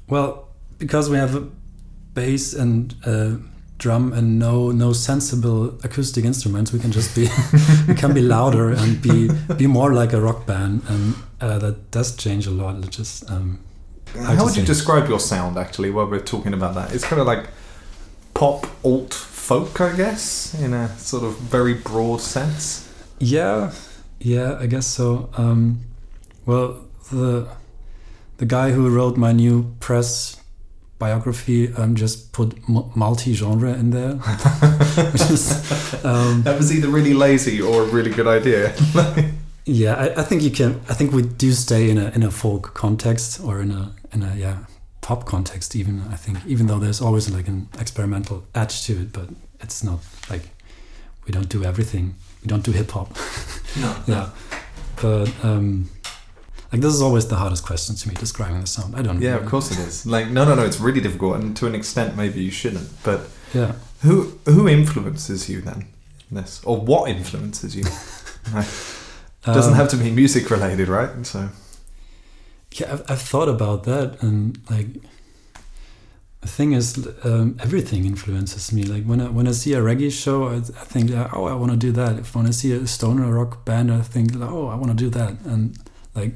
Well, 0.06 0.48
because 0.76 1.08
we 1.08 1.16
have 1.16 1.34
a 1.34 1.48
bass 2.12 2.52
and 2.52 2.94
a 3.06 3.38
drum 3.78 4.12
and 4.12 4.38
no 4.38 4.70
no 4.72 4.92
sensible 4.92 5.68
acoustic 5.84 6.26
instruments, 6.26 6.70
we 6.70 6.78
can 6.78 6.92
just 6.92 7.16
be 7.16 7.28
we 7.88 7.94
can 7.94 8.12
be 8.12 8.20
louder 8.20 8.72
and 8.72 9.00
be 9.00 9.30
be 9.56 9.66
more 9.66 9.94
like 9.94 10.12
a 10.12 10.20
rock 10.20 10.44
band, 10.44 10.82
and 10.90 11.14
uh, 11.40 11.58
that 11.60 11.90
does 11.90 12.14
change 12.14 12.46
a 12.46 12.50
lot. 12.50 12.84
It 12.84 12.90
just 12.90 13.30
um, 13.30 13.58
How, 14.14 14.44
would 14.44 14.54
you 14.54 14.66
describe 14.66 15.08
your 15.08 15.18
sound 15.18 15.56
actually 15.56 15.90
while 15.90 16.08
we're 16.10 16.20
talking 16.20 16.52
about 16.52 16.74
that? 16.74 16.94
It's 16.94 17.04
kind 17.04 17.22
of 17.22 17.26
like 17.26 17.48
pop 18.34 18.66
alt 18.84 19.14
folk, 19.14 19.80
I 19.80 19.96
guess, 19.96 20.52
in 20.60 20.74
a 20.74 20.94
sort 20.98 21.24
of 21.24 21.38
very 21.38 21.72
broad 21.72 22.20
sense. 22.20 22.86
Yeah, 23.18 23.72
yeah, 24.22 24.56
I 24.58 24.66
guess 24.66 24.86
so. 24.86 25.30
Um, 25.36 25.80
well, 26.46 26.84
the 27.10 27.48
the 28.38 28.46
guy 28.46 28.70
who 28.70 28.88
wrote 28.88 29.16
my 29.16 29.32
new 29.32 29.74
press 29.80 30.40
biography 30.98 31.72
um, 31.74 31.96
just 31.96 32.32
put 32.32 32.56
multi-genre 32.68 33.72
in 33.74 33.90
there, 33.90 34.12
which 35.12 35.30
is 35.30 36.04
um, 36.04 36.42
That 36.42 36.56
was 36.56 36.72
either 36.72 36.88
really 36.88 37.14
lazy 37.14 37.60
or 37.60 37.82
a 37.82 37.86
really 37.86 38.10
good 38.10 38.28
idea. 38.28 38.72
yeah. 39.64 39.94
I, 39.94 40.20
I 40.20 40.22
think 40.22 40.42
you 40.42 40.50
can. 40.50 40.80
I 40.88 40.94
think 40.94 41.12
we 41.12 41.22
do 41.22 41.52
stay 41.52 41.90
in 41.90 41.98
a 41.98 42.10
in 42.10 42.22
a 42.22 42.30
folk 42.30 42.74
context 42.74 43.40
or 43.40 43.60
in 43.60 43.70
a 43.72 43.92
in 44.12 44.22
a 44.22 44.34
yeah 44.36 44.58
pop 45.00 45.26
context 45.26 45.74
even. 45.74 46.02
I 46.12 46.16
think 46.16 46.38
even 46.46 46.66
though 46.68 46.78
there's 46.78 47.00
always 47.00 47.28
like 47.30 47.48
an 47.48 47.68
experimental 47.80 48.44
edge 48.54 48.84
to 48.86 48.92
it, 49.02 49.12
but 49.12 49.28
it's 49.60 49.82
not 49.82 49.98
like 50.30 50.42
we 51.26 51.32
don't 51.32 51.48
do 51.48 51.64
everything. 51.64 52.14
We 52.42 52.48
don't 52.48 52.64
do 52.64 52.72
hip 52.72 52.90
hop. 52.90 53.16
no. 53.80 53.96
yeah. 54.06 54.30
but 55.00 55.30
um, 55.44 55.88
like 56.72 56.80
this 56.80 56.92
is 56.94 57.02
always 57.02 57.26
the 57.28 57.36
hardest 57.36 57.64
question 57.64 57.94
to 57.96 58.08
me 58.08 58.14
describing 58.14 58.60
the 58.60 58.66
sound. 58.66 58.96
I 58.96 59.02
don't. 59.02 59.20
Yeah, 59.20 59.32
really- 59.32 59.44
of 59.44 59.50
course 59.50 59.70
it 59.70 59.78
is. 59.78 60.06
Like, 60.06 60.28
no, 60.28 60.44
no, 60.44 60.54
no. 60.54 60.64
It's 60.64 60.80
really 60.80 61.00
difficult, 61.00 61.36
and 61.36 61.56
to 61.58 61.66
an 61.66 61.74
extent, 61.74 62.16
maybe 62.16 62.42
you 62.42 62.50
shouldn't. 62.50 62.88
But 63.04 63.20
Yeah. 63.54 63.72
who 64.02 64.38
who 64.46 64.68
influences 64.68 65.48
you 65.48 65.60
then? 65.60 65.86
in 66.30 66.36
This 66.36 66.60
or 66.64 66.76
what 66.80 67.10
influences 67.10 67.76
you? 67.76 67.84
Doesn't 69.44 69.72
Um, 69.72 69.76
have 69.76 69.88
to 69.90 69.96
be 69.96 70.10
music 70.10 70.50
related, 70.50 70.88
right? 70.88 71.26
So 71.26 71.48
Yeah, 72.74 72.92
I've, 72.92 73.02
I've 73.10 73.20
thought 73.22 73.48
about 73.48 73.84
that, 73.84 74.22
and 74.22 74.58
like 74.70 74.86
the 76.42 76.48
thing 76.48 76.72
is, 76.72 77.08
um, 77.22 77.56
everything 77.60 78.04
influences 78.04 78.72
me. 78.72 78.82
Like 78.82 79.04
when 79.04 79.20
I 79.20 79.28
when 79.28 79.46
I 79.46 79.52
see 79.52 79.74
a 79.74 79.80
reggae 79.80 80.10
show, 80.10 80.48
I, 80.48 80.56
I 80.56 80.84
think, 80.92 81.10
oh, 81.12 81.46
I 81.46 81.54
want 81.54 81.70
to 81.70 81.78
do 81.78 81.92
that. 81.92 82.18
If 82.18 82.34
when 82.34 82.46
I 82.46 82.50
see 82.50 82.72
a 82.72 82.86
stoner 82.86 83.32
rock 83.32 83.64
band, 83.64 83.92
I 83.92 84.02
think, 84.02 84.32
oh, 84.36 84.66
I 84.66 84.74
want 84.74 84.88
to 84.88 84.96
do 84.96 85.08
that. 85.10 85.40
And 85.46 85.78
like 86.16 86.34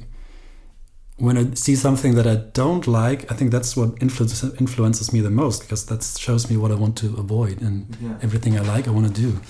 when 1.16 1.36
I 1.36 1.54
see 1.54 1.74
something 1.74 2.14
that 2.14 2.26
I 2.26 2.36
don't 2.36 2.86
like, 2.86 3.30
I 3.32 3.34
think 3.34 3.50
that's 3.50 3.76
what 3.76 4.00
influences 4.00 4.54
influences 4.60 5.12
me 5.12 5.20
the 5.20 5.30
most 5.30 5.62
because 5.62 5.86
that 5.86 6.04
shows 6.04 6.48
me 6.48 6.56
what 6.56 6.70
I 6.70 6.76
want 6.76 6.96
to 6.98 7.06
avoid, 7.16 7.60
and 7.60 7.96
yeah. 8.00 8.16
everything 8.22 8.56
I 8.56 8.62
like, 8.62 8.86
I 8.86 8.92
want 8.92 9.12
to 9.12 9.20
do. 9.20 9.40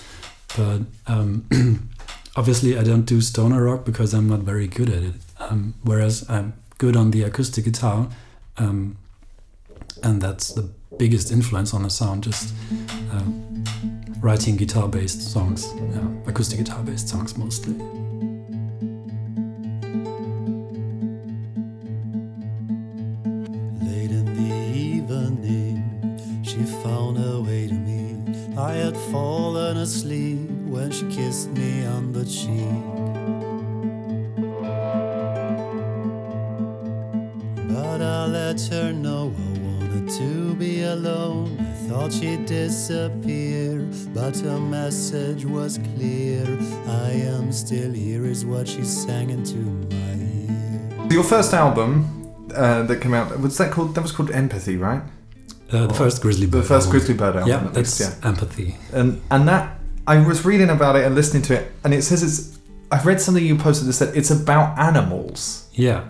But 0.56 0.80
um, 1.06 1.44
obviously, 2.36 2.78
I 2.78 2.82
don't 2.82 3.04
do 3.04 3.20
stoner 3.20 3.62
rock 3.62 3.84
because 3.84 4.14
I'm 4.14 4.28
not 4.28 4.40
very 4.40 4.68
good 4.68 4.88
at 4.88 5.02
it. 5.02 5.14
Um, 5.38 5.74
whereas 5.82 6.24
I'm 6.30 6.54
good 6.78 6.96
on 6.96 7.10
the 7.10 7.24
acoustic 7.24 7.64
guitar, 7.66 8.08
um, 8.56 8.96
and 10.02 10.20
that's 10.20 10.52
the 10.52 10.62
biggest 10.98 11.32
influence 11.32 11.74
on 11.74 11.82
the 11.82 11.90
sound. 11.90 12.24
Just 12.24 12.54
um, 13.12 13.64
writing 14.20 14.56
guitar-based 14.56 15.22
songs, 15.32 15.72
yeah, 15.76 16.08
acoustic 16.26 16.58
guitar-based 16.58 17.08
songs 17.08 17.36
mostly. 17.36 17.74
Late 23.86 24.10
in 24.10 24.26
the 24.36 24.54
evening, 24.76 26.42
she 26.44 26.62
found 26.82 27.18
her 27.18 27.40
way 27.40 27.68
to 27.68 27.74
me. 27.74 28.16
I 28.56 28.72
had 28.72 28.96
fallen 28.96 29.76
asleep 29.76 30.48
when 30.66 30.90
she 30.90 31.06
kissed 31.08 31.50
me 31.50 31.84
on 31.84 32.12
the 32.12 32.24
cheek. 32.24 33.05
Thought 42.06 42.20
she'd 42.20 42.46
disappear, 42.46 43.84
but 44.14 44.36
her 44.38 44.60
message 44.60 45.44
was 45.44 45.78
clear. 45.78 46.44
I 46.86 47.10
am 47.10 47.50
still 47.50 47.92
here, 47.92 48.24
is 48.24 48.44
what 48.46 48.68
she 48.68 48.84
sang 48.84 49.30
into 49.30 49.56
my 49.56 50.14
ear. 50.14 51.08
Your 51.10 51.24
first 51.24 51.52
album 51.52 52.32
uh, 52.54 52.84
that 52.84 53.00
came 53.00 53.12
out 53.12 53.40
was 53.40 53.58
that 53.58 53.72
called? 53.72 53.96
That 53.96 54.02
was 54.02 54.12
called 54.12 54.30
Empathy, 54.30 54.76
right? 54.76 55.02
Uh, 55.72 55.88
the 55.88 55.94
first 55.94 56.22
Grizzly 56.22 56.46
Bird. 56.46 56.62
The 56.62 56.68
first 56.68 56.86
album. 56.86 56.90
Grizzly 57.00 57.14
Bird 57.14 57.36
album. 57.36 57.48
Yeah, 57.48 57.70
that's 57.72 57.98
least, 57.98 58.20
yeah. 58.22 58.28
empathy. 58.28 58.76
And 58.92 59.20
and 59.32 59.48
that 59.48 59.80
I 60.06 60.24
was 60.24 60.44
reading 60.44 60.70
about 60.70 60.94
it 60.94 61.04
and 61.04 61.14
listening 61.16 61.42
to 61.44 61.54
it, 61.60 61.72
and 61.82 61.92
it 61.92 62.02
says 62.02 62.22
it's. 62.22 62.58
I've 62.92 63.04
read 63.04 63.20
something 63.20 63.44
you 63.44 63.56
posted 63.56 63.88
that 63.88 63.94
said 63.94 64.16
it's 64.16 64.30
about 64.30 64.78
animals. 64.78 65.68
Yeah, 65.72 66.04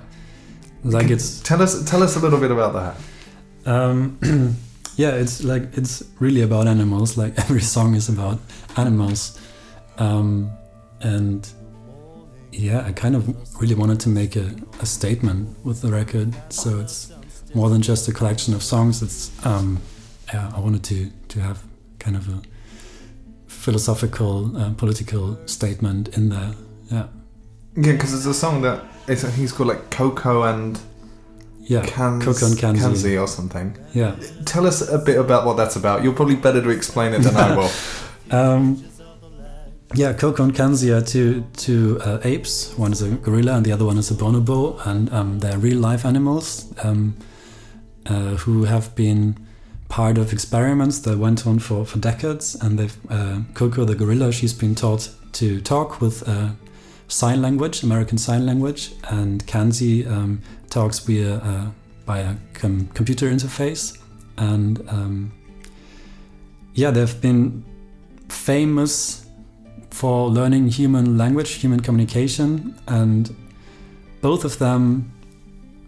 like 0.84 1.08
it's 1.08 1.40
Tell 1.40 1.62
us 1.62 1.88
tell 1.88 2.02
us 2.02 2.16
a 2.16 2.20
little 2.20 2.38
bit 2.38 2.50
about 2.50 2.74
that. 2.74 3.70
Um, 3.70 4.56
yeah, 4.96 5.10
it's 5.10 5.44
like 5.44 5.76
it's 5.76 6.02
really 6.18 6.42
about 6.42 6.66
animals. 6.66 7.16
Like 7.16 7.38
every 7.44 7.60
song 7.60 7.94
is 7.94 8.08
about 8.08 8.38
animals, 8.76 9.38
um, 9.98 10.50
and 11.00 11.48
yeah, 12.52 12.84
I 12.86 12.92
kind 12.92 13.14
of 13.14 13.60
really 13.60 13.74
wanted 13.74 14.00
to 14.00 14.08
make 14.08 14.36
a, 14.36 14.54
a 14.80 14.86
statement 14.86 15.64
with 15.64 15.82
the 15.82 15.90
record. 15.92 16.34
So 16.48 16.80
it's 16.80 17.12
more 17.54 17.68
than 17.68 17.82
just 17.82 18.08
a 18.08 18.12
collection 18.12 18.54
of 18.54 18.62
songs. 18.62 19.02
It's 19.02 19.30
um, 19.46 19.80
yeah, 20.32 20.50
I 20.54 20.60
wanted 20.60 20.82
to 20.84 21.10
to 21.28 21.40
have 21.40 21.62
kind 21.98 22.16
of 22.16 22.28
a 22.28 22.42
philosophical, 23.46 24.56
uh, 24.56 24.70
political 24.74 25.36
statement 25.46 26.16
in 26.16 26.28
there. 26.28 26.52
Yeah, 26.90 27.06
Yeah, 27.76 27.92
because 27.92 28.14
it's 28.14 28.26
a 28.26 28.34
song 28.34 28.62
that 28.62 28.84
it's, 29.08 29.24
I 29.24 29.28
think 29.30 29.44
it's 29.44 29.52
called 29.52 29.68
like 29.68 29.90
Coco 29.90 30.44
and 30.44 30.78
yeah, 31.68 31.82
Kanz, 31.84 32.24
Coco 32.24 32.46
and 32.46 32.56
Kanzi. 32.56 32.80
Kanzi 32.80 33.20
or 33.22 33.28
something. 33.28 33.76
yeah. 33.92 34.14
Tell 34.44 34.66
us 34.66 34.88
a 34.88 34.98
bit 34.98 35.18
about 35.18 35.44
what 35.46 35.56
that's 35.56 35.76
about. 35.76 36.02
You're 36.02 36.12
probably 36.14 36.36
better 36.36 36.62
to 36.62 36.70
explain 36.70 37.12
it 37.14 37.20
than 37.22 37.36
I 37.36 37.56
will. 37.56 37.70
Um, 38.28 38.84
yeah, 39.94 40.12
Coco 40.12 40.42
and 40.42 40.52
Kanzi 40.52 40.90
are 40.96 41.00
two 41.00 41.44
two 41.56 42.00
uh, 42.02 42.18
apes. 42.24 42.76
One 42.76 42.90
is 42.92 43.02
a 43.02 43.10
gorilla, 43.10 43.52
and 43.56 43.64
the 43.64 43.70
other 43.72 43.84
one 43.84 43.98
is 43.98 44.10
a 44.10 44.14
bonobo, 44.14 44.84
and 44.84 45.12
um, 45.12 45.38
they're 45.38 45.58
real 45.58 45.78
life 45.78 46.04
animals 46.04 46.72
um, 46.82 47.14
uh, 48.06 48.34
who 48.44 48.64
have 48.64 48.94
been 48.96 49.36
part 49.88 50.18
of 50.18 50.32
experiments 50.32 50.98
that 51.00 51.18
went 51.18 51.46
on 51.46 51.60
for, 51.60 51.84
for 51.86 51.98
decades. 52.00 52.56
And 52.56 52.78
they've 52.80 52.96
uh, 53.08 53.42
Coco, 53.54 53.84
the 53.84 53.94
gorilla, 53.94 54.32
she's 54.32 54.52
been 54.52 54.74
taught 54.74 55.08
to 55.34 55.60
talk 55.60 56.00
with 56.00 56.28
uh, 56.28 56.50
sign 57.08 57.42
language, 57.42 57.82
American 57.82 58.18
Sign 58.18 58.46
Language, 58.46 58.92
and 59.10 59.44
Kanzi 59.46 60.06
um, 60.06 60.40
talks 60.70 60.98
via 61.00 61.36
uh, 61.36 61.66
by 62.04 62.18
a 62.20 62.34
com- 62.54 62.88
computer 62.94 63.30
interface, 63.30 63.98
and 64.38 64.86
um, 64.88 65.32
yeah, 66.74 66.90
they've 66.90 67.20
been 67.20 67.64
famous 68.28 69.26
for 69.90 70.28
learning 70.28 70.68
human 70.68 71.16
language, 71.16 71.52
human 71.52 71.80
communication, 71.80 72.78
and 72.86 73.34
both 74.20 74.44
of 74.44 74.58
them 74.58 75.12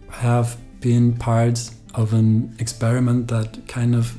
have 0.09 0.57
been 0.81 1.13
part 1.13 1.69
of 1.93 2.13
an 2.13 2.55
experiment 2.59 3.27
that 3.27 3.67
kind 3.67 3.93
of 3.95 4.17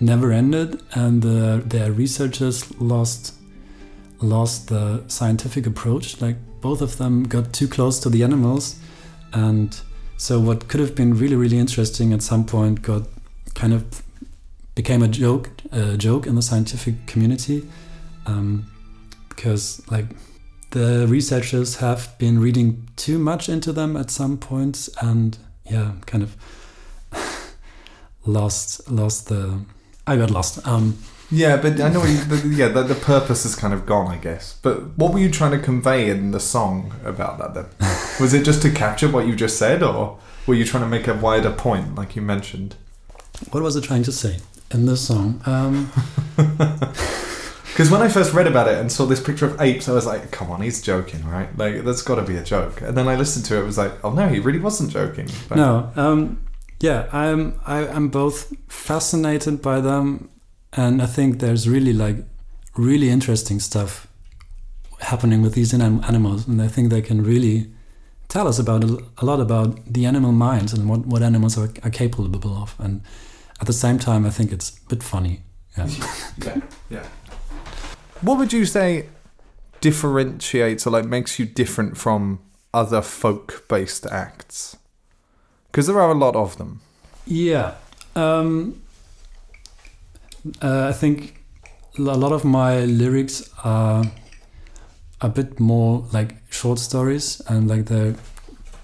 never 0.00 0.32
ended, 0.32 0.82
and 0.94 1.22
their 1.22 1.92
researchers 1.92 2.78
lost 2.80 3.39
lost 4.20 4.68
the 4.68 5.04
scientific 5.08 5.66
approach. 5.66 6.20
Like 6.20 6.36
both 6.60 6.82
of 6.82 6.98
them 6.98 7.24
got 7.24 7.52
too 7.52 7.68
close 7.68 7.98
to 8.00 8.10
the 8.10 8.22
animals, 8.22 8.76
and 9.32 9.78
so 10.16 10.38
what 10.38 10.68
could 10.68 10.80
have 10.80 10.94
been 10.94 11.16
really 11.16 11.36
really 11.36 11.58
interesting 11.58 12.12
at 12.12 12.22
some 12.22 12.44
point 12.44 12.82
got 12.82 13.02
kind 13.54 13.72
of 13.72 14.02
became 14.74 15.02
a 15.02 15.08
joke 15.08 15.50
a 15.72 15.96
joke 15.96 16.26
in 16.26 16.34
the 16.34 16.42
scientific 16.42 17.06
community 17.06 17.66
um, 18.26 18.70
because 19.28 19.82
like 19.90 20.06
the 20.70 21.06
researchers 21.08 21.76
have 21.76 22.16
been 22.18 22.38
reading 22.38 22.88
too 22.96 23.18
much 23.18 23.48
into 23.48 23.72
them 23.72 23.96
at 23.96 24.10
some 24.10 24.38
points 24.38 24.88
and 25.02 25.38
yeah 25.68 25.92
kind 26.06 26.22
of 26.22 26.36
lost 28.26 28.88
lost 28.90 29.28
the 29.28 29.60
I 30.06 30.16
got 30.16 30.30
lost 30.30 30.66
um 30.66 30.98
Yeah, 31.30 31.56
but 31.58 31.80
I 31.80 31.88
know. 31.90 32.04
You, 32.04 32.18
the, 32.24 32.48
yeah, 32.48 32.68
the, 32.68 32.82
the 32.82 32.94
purpose 32.94 33.44
is 33.44 33.54
kind 33.54 33.72
of 33.72 33.86
gone, 33.86 34.08
I 34.08 34.16
guess. 34.16 34.58
But 34.62 34.98
what 34.98 35.12
were 35.12 35.20
you 35.20 35.30
trying 35.30 35.52
to 35.52 35.58
convey 35.58 36.10
in 36.10 36.32
the 36.32 36.40
song 36.40 36.92
about 37.04 37.38
that? 37.38 37.54
Then 37.54 37.66
was 38.20 38.34
it 38.34 38.44
just 38.44 38.62
to 38.62 38.70
capture 38.70 39.08
what 39.08 39.26
you 39.26 39.36
just 39.36 39.56
said, 39.58 39.82
or 39.82 40.18
were 40.46 40.54
you 40.54 40.64
trying 40.64 40.82
to 40.82 40.88
make 40.88 41.06
a 41.06 41.14
wider 41.14 41.52
point, 41.52 41.94
like 41.94 42.16
you 42.16 42.22
mentioned? 42.22 42.76
what 43.52 43.62
was 43.62 43.74
I 43.76 43.80
trying 43.80 44.02
to 44.02 44.12
say 44.12 44.36
in 44.70 44.84
this 44.84 45.00
song 45.06 45.40
um 45.46 45.90
Because 46.36 47.90
when 47.90 48.02
I 48.02 48.08
first 48.08 48.34
read 48.34 48.46
about 48.46 48.68
it 48.68 48.76
and 48.78 48.90
saw 48.92 49.06
this 49.06 49.22
picture 49.22 49.46
of 49.46 49.58
apes, 49.60 49.88
I 49.88 49.92
was 49.92 50.04
like, 50.04 50.30
"Come 50.32 50.50
on, 50.50 50.60
he's 50.60 50.82
joking, 50.82 51.24
right? 51.26 51.48
Like 51.56 51.84
that's 51.84 52.02
got 52.02 52.16
to 52.16 52.22
be 52.22 52.36
a 52.36 52.42
joke." 52.42 52.82
And 52.82 52.96
then 52.96 53.08
I 53.08 53.14
listened 53.14 53.46
to 53.46 53.56
it, 53.56 53.60
it 53.60 53.64
was 53.64 53.78
like, 53.78 53.92
"Oh 54.04 54.10
no, 54.12 54.28
he 54.28 54.40
really 54.40 54.58
wasn't 54.58 54.90
joking." 54.90 55.28
But- 55.48 55.56
No, 55.56 55.90
um, 55.96 56.42
yeah, 56.80 57.06
I'm 57.12 57.58
I, 57.64 57.86
I'm 57.88 58.08
both 58.08 58.52
fascinated 58.68 59.62
by 59.62 59.80
them, 59.80 60.28
and 60.72 61.02
I 61.02 61.06
think 61.06 61.40
there's 61.40 61.68
really 61.68 61.92
like 61.92 62.16
really 62.76 63.10
interesting 63.10 63.60
stuff 63.60 64.06
happening 65.00 65.42
with 65.42 65.54
these 65.54 65.74
anim- 65.74 66.02
animals, 66.04 66.46
and 66.46 66.60
I 66.62 66.68
think 66.68 66.90
they 66.90 67.02
can 67.02 67.22
really 67.22 67.70
tell 68.28 68.46
us 68.46 68.58
about 68.58 68.84
a, 68.84 69.04
a 69.18 69.24
lot 69.24 69.40
about 69.40 69.92
the 69.92 70.06
animal 70.06 70.32
minds 70.32 70.72
and 70.72 70.88
what 70.88 71.06
what 71.06 71.22
animals 71.22 71.58
are, 71.58 71.70
are 71.82 71.90
capable 71.90 72.62
of, 72.62 72.74
and 72.78 73.02
at 73.60 73.66
the 73.66 73.72
same 73.72 73.98
time, 73.98 74.24
I 74.24 74.30
think 74.30 74.52
it's 74.52 74.70
a 74.70 74.88
bit 74.88 75.02
funny. 75.02 75.42
Yeah. 75.76 75.88
yeah, 76.44 76.60
yeah. 76.88 77.06
What 78.22 78.38
would 78.38 78.52
you 78.52 78.64
say 78.64 79.08
differentiates 79.80 80.86
or 80.86 80.90
like 80.90 81.04
makes 81.04 81.38
you 81.38 81.46
different 81.46 81.96
from 81.96 82.40
other 82.72 83.02
folk-based 83.02 84.06
acts? 84.06 84.76
Because 85.66 85.86
there 85.86 86.00
are 86.00 86.10
a 86.10 86.14
lot 86.14 86.36
of 86.36 86.56
them. 86.58 86.80
Yeah. 87.26 87.74
Um, 88.16 88.82
uh, 90.62 90.88
I 90.88 90.92
think 90.92 91.42
a 91.98 92.02
lot 92.02 92.32
of 92.32 92.44
my 92.44 92.80
lyrics 92.84 93.50
are 93.64 94.04
a 95.20 95.28
bit 95.28 95.60
more 95.60 96.04
like 96.12 96.36
short 96.50 96.78
stories 96.78 97.40
and 97.48 97.68
like 97.68 97.86
they're 97.86 98.14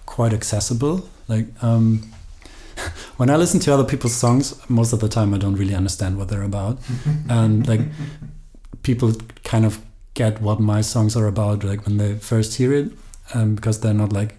quite 0.05 0.33
accessible. 0.33 1.09
Like 1.29 1.47
um, 1.62 2.03
when 3.16 3.31
I 3.31 3.37
listen 3.37 3.61
to 3.61 3.75
other 3.75 3.85
people's 3.85 4.14
songs, 4.14 4.59
most 4.69 4.92
of 4.92 5.01
the 5.01 5.09
time 5.09 5.35
I 5.35 5.38
don't 5.38 5.57
really 5.57 5.75
understand 5.75 6.19
what 6.19 6.29
they're 6.29 6.42
about, 6.42 6.79
and 7.29 7.66
like 7.66 7.81
people 8.83 9.12
kind 9.45 9.64
of 9.64 9.81
get 10.14 10.40
what 10.40 10.61
my 10.61 10.81
songs 10.81 11.16
are 11.16 11.27
about 11.27 11.62
like 11.64 11.85
when 11.85 11.99
they 11.99 12.14
first 12.14 12.57
hear 12.57 12.73
it 12.73 12.90
um, 13.35 13.55
because 13.55 13.81
they're 13.81 13.92
not 13.92 14.12
like 14.12 14.37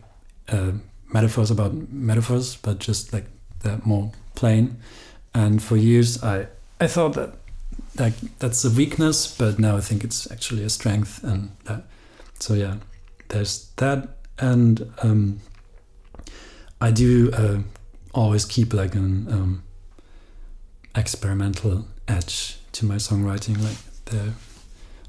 uh, 0.49 0.71
metaphors 1.13 1.51
about 1.51 1.73
metaphors, 1.91 2.55
but 2.55 2.79
just 2.79 3.13
like 3.13 3.25
they're 3.63 3.81
more 3.83 4.11
plain. 4.35 4.77
And 5.33 5.61
for 5.61 5.77
years, 5.77 6.23
I 6.23 6.47
I 6.79 6.87
thought 6.87 7.13
that 7.13 7.33
like 7.97 8.13
that's 8.39 8.63
a 8.63 8.69
weakness, 8.69 9.35
but 9.35 9.59
now 9.59 9.77
I 9.77 9.81
think 9.81 10.03
it's 10.03 10.29
actually 10.31 10.63
a 10.63 10.69
strength. 10.69 11.23
And 11.23 11.51
that, 11.65 11.83
so 12.39 12.53
yeah, 12.53 12.75
there's 13.29 13.71
that, 13.77 14.09
and 14.39 14.91
um, 15.01 15.39
I 16.79 16.91
do 16.91 17.31
uh, 17.33 17.59
always 18.13 18.45
keep 18.45 18.73
like 18.73 18.95
an 18.95 19.27
um, 19.31 19.63
experimental 20.95 21.87
edge 22.07 22.57
to 22.73 22.85
my 22.85 22.95
songwriting. 22.95 23.61
Like 23.63 23.77
the 24.05 24.33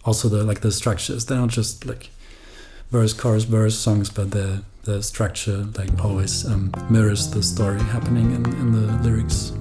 also 0.04 0.28
the 0.28 0.44
like 0.44 0.60
the 0.60 0.72
structures, 0.72 1.26
they're 1.26 1.38
not 1.38 1.50
just 1.50 1.84
like 1.84 2.10
verse, 2.90 3.12
chorus, 3.12 3.44
verse 3.44 3.76
songs, 3.76 4.08
but 4.10 4.30
the 4.30 4.62
the 4.84 5.02
structure 5.02 5.64
like 5.76 6.02
always 6.02 6.46
um, 6.46 6.72
mirrors 6.88 7.30
the 7.30 7.42
story 7.42 7.80
happening 7.80 8.32
in, 8.32 8.46
in 8.46 8.72
the 8.72 9.02
lyrics. 9.02 9.52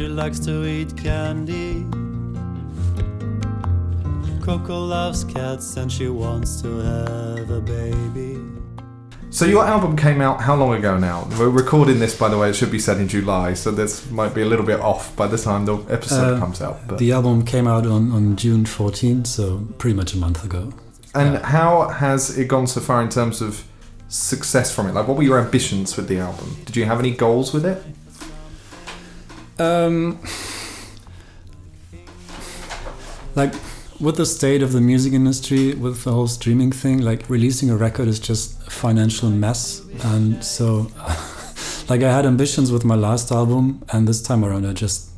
She 0.00 0.08
likes 0.08 0.38
to 0.40 0.64
eat 0.64 0.96
candy. 0.96 1.84
Coco 4.42 4.78
loves 4.86 5.24
cats 5.24 5.76
and 5.76 5.92
she 5.92 6.08
wants 6.08 6.62
to 6.62 6.78
have 6.78 7.50
a 7.50 7.60
baby. 7.60 8.38
So 9.28 9.44
your 9.44 9.62
album 9.62 9.98
came 9.98 10.22
out 10.22 10.40
how 10.40 10.56
long 10.56 10.72
ago 10.72 10.96
now? 10.96 11.28
We're 11.38 11.50
recording 11.50 11.98
this, 11.98 12.16
by 12.16 12.30
the 12.30 12.38
way. 12.38 12.48
It 12.48 12.56
should 12.56 12.70
be 12.70 12.78
said 12.78 12.96
in 12.96 13.08
July, 13.08 13.52
so 13.52 13.70
this 13.70 14.10
might 14.10 14.34
be 14.34 14.40
a 14.40 14.46
little 14.46 14.64
bit 14.64 14.80
off 14.80 15.14
by 15.16 15.26
the 15.26 15.36
time 15.36 15.66
the 15.66 15.76
episode 15.90 16.36
Uh, 16.36 16.38
comes 16.38 16.62
out. 16.62 16.78
But. 16.88 16.96
The 16.96 17.12
album 17.12 17.44
came 17.44 17.66
out 17.68 17.84
on, 17.84 18.10
on 18.10 18.36
June 18.36 18.64
14, 18.64 19.26
so 19.26 19.68
pretty 19.76 19.94
much 19.94 20.14
a 20.14 20.16
month 20.16 20.42
ago. 20.42 20.72
and 21.14 21.36
how 21.44 21.88
has 21.88 22.38
it 22.38 22.48
gone 22.48 22.66
so 22.66 22.80
far 22.80 23.02
in 23.02 23.10
terms 23.10 23.42
of 23.42 23.64
success 24.08 24.74
from 24.74 24.86
it? 24.88 24.94
Like, 24.94 25.06
what 25.06 25.18
were 25.18 25.24
your 25.24 25.38
ambitions 25.38 25.94
with 25.98 26.08
the 26.08 26.20
album? 26.20 26.56
Did 26.64 26.74
you 26.76 26.86
have 26.86 26.98
any 27.00 27.10
goals 27.10 27.52
with 27.52 27.66
it? 27.66 27.82
Um, 29.60 30.18
like 33.34 33.52
with 34.00 34.16
the 34.16 34.24
state 34.24 34.62
of 34.62 34.72
the 34.72 34.80
music 34.80 35.12
industry, 35.12 35.74
with 35.74 36.04
the 36.04 36.12
whole 36.12 36.26
streaming 36.26 36.72
thing, 36.72 37.02
like 37.02 37.28
releasing 37.28 37.68
a 37.68 37.76
record 37.76 38.08
is 38.08 38.18
just 38.18 38.66
a 38.66 38.70
financial 38.70 39.28
mess. 39.28 39.82
And 40.04 40.42
so, 40.42 40.90
like, 41.90 42.02
I 42.02 42.10
had 42.10 42.24
ambitions 42.24 42.72
with 42.72 42.84
my 42.84 42.94
last 42.94 43.30
album, 43.30 43.84
and 43.92 44.08
this 44.08 44.22
time 44.22 44.44
around, 44.44 44.66
I 44.66 44.72
just, 44.72 45.10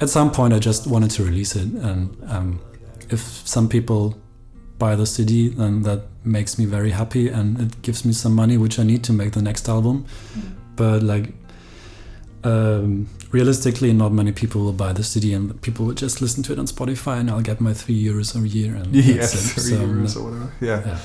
at 0.00 0.10
some 0.10 0.30
point, 0.30 0.52
I 0.52 0.58
just 0.58 0.86
wanted 0.86 1.10
to 1.12 1.24
release 1.24 1.56
it. 1.56 1.68
And 1.68 2.16
um, 2.28 2.60
if 3.08 3.20
some 3.20 3.66
people 3.66 4.18
buy 4.78 4.94
the 4.94 5.06
CD, 5.06 5.48
then 5.48 5.82
that 5.82 6.02
makes 6.22 6.58
me 6.58 6.66
very 6.66 6.90
happy, 6.90 7.28
and 7.28 7.58
it 7.58 7.80
gives 7.80 8.04
me 8.04 8.12
some 8.12 8.34
money, 8.34 8.58
which 8.58 8.78
I 8.78 8.82
need 8.82 9.02
to 9.04 9.14
make 9.14 9.32
the 9.32 9.42
next 9.42 9.66
album. 9.70 10.04
But 10.76 11.02
like, 11.02 11.32
um, 12.44 13.08
realistically, 13.32 13.92
not 13.92 14.12
many 14.12 14.32
people 14.32 14.60
will 14.62 14.72
buy 14.72 14.92
the 14.92 15.02
CD, 15.02 15.34
and 15.34 15.60
people 15.62 15.86
will 15.86 15.94
just 15.94 16.20
listen 16.20 16.42
to 16.44 16.52
it 16.52 16.58
on 16.58 16.66
Spotify, 16.66 17.18
and 17.20 17.30
I'll 17.30 17.42
get 17.42 17.60
my 17.60 17.72
three 17.74 17.98
euros 18.04 18.34
a 18.34 18.46
year, 18.48 18.74
and 18.74 18.94
it. 18.94 19.24
three 19.26 19.62
So, 19.62 19.76
euros 19.86 20.16
or 20.16 20.24
whatever. 20.24 20.52
Yeah. 20.60 20.82
yeah. 20.86 20.98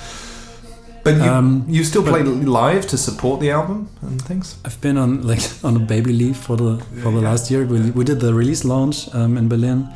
But 1.03 1.15
you, 1.17 1.31
Um, 1.31 1.65
you 1.69 1.83
still 1.83 2.03
play 2.03 2.23
live 2.23 2.87
to 2.87 2.97
support 2.97 3.39
the 3.39 3.51
album 3.51 3.87
and 4.01 4.19
things? 4.21 4.55
I've 4.65 4.79
been 4.81 4.97
on 4.97 5.21
like 5.27 5.41
on 5.63 5.75
a 5.75 5.79
baby 5.79 6.11
leave 6.13 6.35
for 6.37 6.57
the 6.57 6.77
for 7.03 7.11
the 7.11 7.19
Yeah. 7.21 7.29
last 7.31 7.51
year. 7.51 7.65
We, 7.65 7.91
we 7.91 8.03
did 8.03 8.19
the 8.19 8.33
release 8.33 8.65
launch 8.67 9.07
um, 9.13 9.37
in 9.37 9.47
Berlin, 9.47 9.87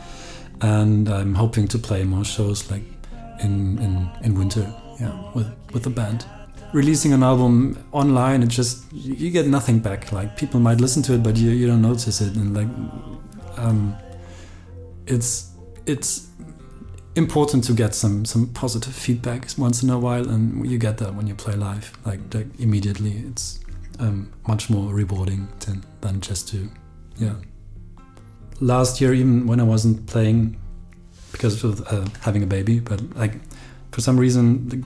and 0.62 1.08
I'm 1.10 1.34
hoping 1.36 1.68
to 1.70 1.78
play 1.80 2.04
more 2.04 2.26
shows 2.26 2.70
like 2.72 2.84
in 3.44 3.80
in, 3.80 4.10
in 4.24 4.36
winter. 4.38 4.66
Yeah, 5.02 5.14
with 5.34 5.48
with 5.74 5.84
the 5.84 5.90
band. 5.90 6.26
Releasing 6.74 7.14
an 7.14 7.24
album 7.24 7.84
online, 7.92 8.44
it 8.44 8.50
just 8.50 8.92
you 8.94 9.32
get 9.32 9.48
nothing 9.48 9.80
back. 9.80 10.12
Like 10.12 10.38
people 10.38 10.60
might 10.60 10.80
listen 10.80 11.02
to 11.04 11.14
it, 11.14 11.24
but 11.24 11.36
you, 11.36 11.50
you 11.50 11.66
don't 11.68 11.82
notice 11.82 12.22
it, 12.22 12.36
and 12.36 12.56
like 12.56 12.68
um, 13.58 13.96
it's 15.08 15.52
it's 15.86 16.30
important 17.16 17.64
to 17.66 17.74
get 17.74 17.96
some 17.96 18.24
some 18.26 18.48
positive 18.54 18.94
feedback 18.94 19.48
once 19.58 19.84
in 19.84 19.90
a 19.90 19.98
while, 19.98 20.30
and 20.30 20.70
you 20.70 20.78
get 20.78 20.98
that 21.00 21.16
when 21.16 21.28
you 21.28 21.36
play 21.36 21.56
live. 21.56 21.92
Like, 22.06 22.20
like 22.34 22.48
immediately, 22.60 23.24
it's 23.28 23.60
um, 24.00 24.32
much 24.48 24.70
more 24.70 24.94
rewarding 24.94 25.48
than 25.66 25.84
than 26.02 26.22
just 26.22 26.48
to 26.50 26.70
yeah. 27.18 27.36
Last 28.62 29.00
year, 29.02 29.14
even 29.14 29.48
when 29.48 29.60
I 29.60 29.64
wasn't 29.64 30.06
playing 30.06 30.60
because 31.32 31.64
of 31.64 31.82
uh, 31.88 32.06
having 32.22 32.44
a 32.44 32.48
baby, 32.48 32.80
but 32.80 33.02
like 33.16 33.34
for 33.92 34.02
some 34.02 34.20
reason, 34.20 34.84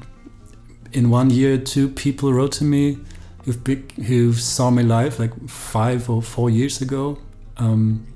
in 0.93 1.09
one 1.09 1.29
year, 1.29 1.57
two 1.57 1.89
people 1.89 2.33
wrote 2.33 2.51
to 2.53 2.63
me 2.63 2.97
who've 3.45 3.65
who 4.07 4.33
saw 4.33 4.69
me 4.69 4.83
live 4.83 5.19
like 5.19 5.33
five 5.49 6.09
or 6.09 6.21
four 6.21 6.49
years 6.49 6.81
ago. 6.81 7.19
Um, 7.57 8.07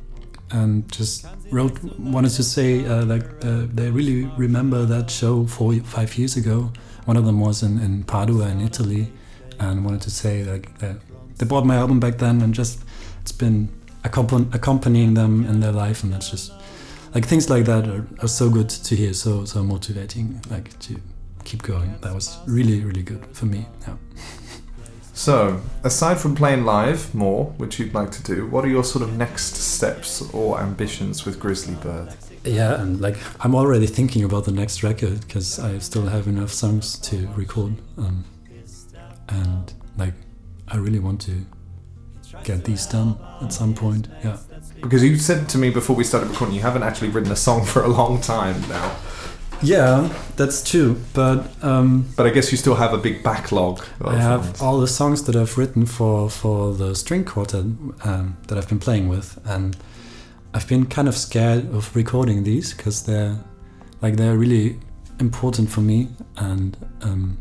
and 0.52 0.90
just 0.92 1.26
wrote 1.52 1.84
wanted 2.00 2.32
to 2.32 2.44
say 2.44 2.86
uh, 2.86 3.04
like 3.06 3.26
uh, 3.44 3.66
they 3.74 3.90
really 3.92 4.26
remember 4.38 4.86
that 4.86 5.10
show 5.10 5.46
four 5.46 5.74
five 5.84 6.18
years 6.18 6.38
ago. 6.38 6.72
One 7.06 7.18
of 7.18 7.26
them 7.26 7.40
was 7.40 7.64
in, 7.64 7.80
in 7.80 8.04
Padua 8.04 8.48
in 8.50 8.62
Italy, 8.62 9.12
and 9.60 9.84
wanted 9.84 10.02
to 10.02 10.12
say 10.12 10.44
like 10.44 10.78
they, 10.80 10.96
they 11.38 11.46
bought 11.46 11.66
my 11.66 11.76
album 11.76 12.00
back 12.00 12.18
then, 12.18 12.42
and 12.42 12.54
just 12.54 12.82
it's 13.22 13.32
been 13.32 13.70
accompan- 14.04 14.54
accompanying 14.54 15.16
them 15.16 15.46
in 15.46 15.60
their 15.60 15.72
life, 15.72 16.04
and 16.04 16.14
that's 16.14 16.30
just 16.30 16.54
like 17.14 17.26
things 17.26 17.50
like 17.50 17.66
that 17.66 17.88
are, 17.88 18.08
are 18.22 18.28
so 18.28 18.50
good 18.50 18.70
to 18.70 18.96
hear, 18.96 19.14
so 19.14 19.46
so 19.46 19.64
motivating, 19.64 20.42
like 20.50 20.78
to 20.80 20.96
keep 21.48 21.64
going. 21.64 21.96
That 22.02 22.14
was 22.14 22.38
really 22.46 22.80
really 22.82 23.04
good 23.04 23.26
for 23.34 23.46
me. 23.46 23.66
Yeah. 23.88 23.96
So, 25.18 25.60
aside 25.84 26.20
from 26.20 26.36
playing 26.36 26.64
live 26.64 27.16
more, 27.16 27.46
which 27.58 27.80
you'd 27.80 27.96
like 27.96 28.12
to 28.12 28.22
do, 28.22 28.46
what 28.46 28.64
are 28.64 28.68
your 28.68 28.84
sort 28.84 29.02
of 29.04 29.18
next 29.18 29.56
steps 29.56 30.22
or 30.32 30.60
ambitions 30.60 31.26
with 31.26 31.40
Grizzly 31.40 31.74
Bird? 31.74 32.14
Yeah, 32.44 32.80
and 32.80 33.02
like 33.02 33.18
I'm 33.40 33.56
already 33.56 33.88
thinking 33.88 34.24
about 34.24 34.46
the 34.46 34.52
next 34.52 34.84
record 34.84 35.22
because 35.22 35.58
I 35.60 35.80
still 35.80 36.06
have 36.06 36.28
enough 36.28 36.54
songs 36.54 37.00
to 37.00 37.28
record, 37.36 37.74
um, 37.98 38.26
and 39.30 39.74
like 39.98 40.14
I 40.68 40.78
really 40.78 41.00
want 41.00 41.20
to 41.22 41.46
get 42.44 42.64
these 42.64 42.86
done 42.86 43.18
at 43.42 43.52
some 43.52 43.74
point. 43.74 44.08
Yeah, 44.24 44.38
Because 44.82 45.04
you 45.04 45.18
said 45.18 45.50
to 45.50 45.58
me 45.58 45.72
before 45.72 45.96
we 45.96 46.04
started 46.04 46.30
recording, 46.30 46.56
you 46.56 46.62
haven't 46.62 46.84
actually 46.84 47.10
written 47.10 47.32
a 47.32 47.36
song 47.36 47.66
for 47.72 47.84
a 47.84 47.88
long 47.88 48.22
time 48.22 48.62
now. 48.70 48.96
Yeah, 49.62 50.14
that's 50.36 50.70
true. 50.70 51.02
But 51.14 51.52
um, 51.64 52.06
But 52.16 52.26
I 52.26 52.30
guess 52.30 52.52
you 52.52 52.58
still 52.58 52.76
have 52.76 52.94
a 52.94 52.98
big 52.98 53.24
backlog. 53.24 53.80
Of 54.00 54.08
I 54.08 54.16
have 54.18 54.46
ones. 54.46 54.62
all 54.62 54.80
the 54.80 54.88
songs 54.88 55.24
that 55.24 55.36
I've 55.36 55.58
written 55.58 55.86
for 55.86 56.30
for 56.30 56.74
the 56.74 56.96
string 56.96 57.26
quartet 57.26 57.66
um, 58.04 58.38
that 58.48 58.58
I've 58.58 58.68
been 58.68 58.80
playing 58.80 59.10
with, 59.10 59.40
and 59.46 59.76
I've 60.54 60.68
been 60.68 60.86
kind 60.86 61.08
of 61.08 61.16
scared 61.16 61.74
of 61.74 61.96
recording 61.96 62.44
these 62.44 62.74
because 62.74 63.04
they're 63.04 63.38
like 64.02 64.16
they're 64.18 64.38
really 64.38 64.80
important 65.20 65.70
for 65.70 65.82
me, 65.82 66.10
and 66.38 66.78
um, 67.02 67.38